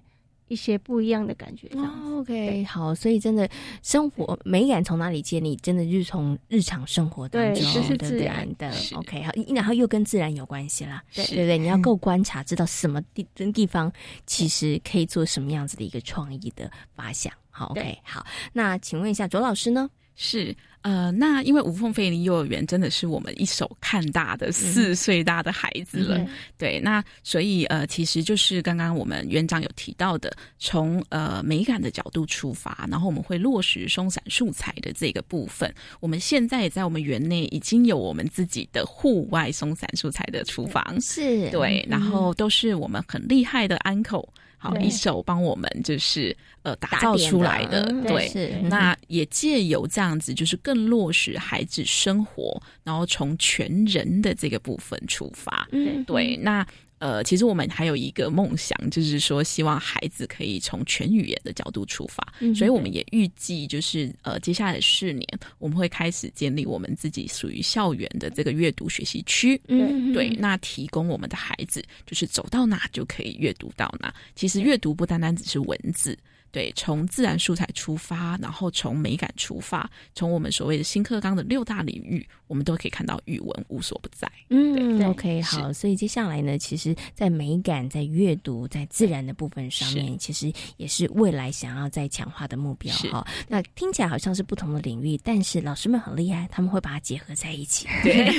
[0.50, 1.70] 一些不一样的感觉。
[2.18, 3.50] OK，好，所以真的
[3.82, 5.56] 生活美感从哪里建立？
[5.56, 8.70] 真的就是从日常生活当中，对是自然的。
[8.96, 11.58] OK，好，然后又跟自然有关系啦，对对对？
[11.58, 13.90] 你要够观察，知道什么地地方
[14.26, 17.32] 其实可以做什么样子的一个创意的发想。
[17.52, 19.90] 好，OK，好，那请问一下卓老师呢？
[20.20, 20.54] 是。
[20.82, 26.26] 呃，那因为无缝飞离幼儿园真的是我们一手看大的四岁大的孩子了，
[26.58, 35.70] 对，那所以呃，其实就是刚刚我们园长有提到的，从呃美感的角度出发，然后我们会落实松散素材的这个部分。
[36.00, 44.34] 我们现在也在我们园内已经有我们自己的户外松散素材的厨房，是对，然后都是我们很厉害的安口。
[44.60, 55.68] 好，一手帮我们就是呃打造出来的，对，那也借由这样子，就是更落实孩子生活，然后从全人的这个部分出发，
[56.06, 56.64] 对，那。
[57.00, 65.26] 呃，其实我们还有一个梦想，就是说希望孩子可以从全语言的角度出发，所以我们也预计就是呃，接下来的四年
[65.58, 69.60] 我们会开始建立我们自己属于校园的这个阅读学习区。
[69.68, 74.14] 嗯，对，那提供我们的孩子就是走到哪就可以阅读到哪。
[74.36, 76.18] 其实阅读不单单只是文字。
[76.52, 84.30] 对，从自然素材出发，然后从美感出发，从我们所谓的新课纲的六大领域，我们都可以看到语文无所不在。
[84.50, 93.28] 嗯，OK，好，所以接下来呢，其实，在美感、在阅读、在自然的部分上面，其实也是未来想要再强化的目标哈。
[93.48, 97.88] 那听起来好像是不同的领域，但是老师们很厉害，他们会把它结合在一起。
[98.04, 98.34] 对，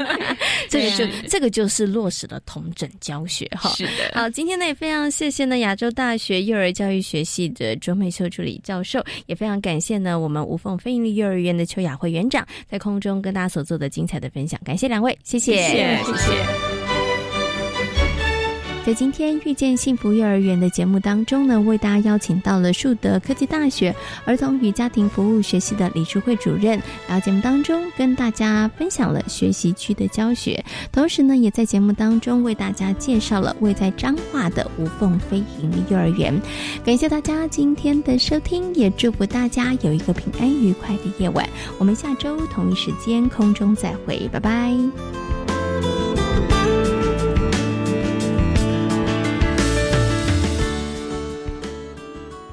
[0.68, 3.70] 这个就这个就是落实了同整教学哈。
[3.70, 4.12] 是的。
[4.12, 7.45] 好，今天呢也非常谢谢呢亚洲大学幼儿教育学系。
[7.50, 16.85] 的卓美秀助理教授，也非常感谢呢我们无缝非营利幼儿园的邱雅慧园长在空中跟大家所做的精彩的分享，感谢两位，谢谢，谢谢。
[18.86, 23.92] 在今天遇见幸福幼儿园的节目当中呢，为大家邀请到了树德科技大学
[24.24, 36.40] 儿童与家庭服务学系的李淑慧主任，然后节目当中跟大家分享了学习区的教学，同时呢，也在节目当中为大家介绍了位在彰化的无缝飞行幼儿园。
[36.84, 41.44] 感谢大家今天的收听，也祝福大家有一个平安愉快的夜晚。
[41.78, 44.72] 我们下周同一时间空中再会，拜拜。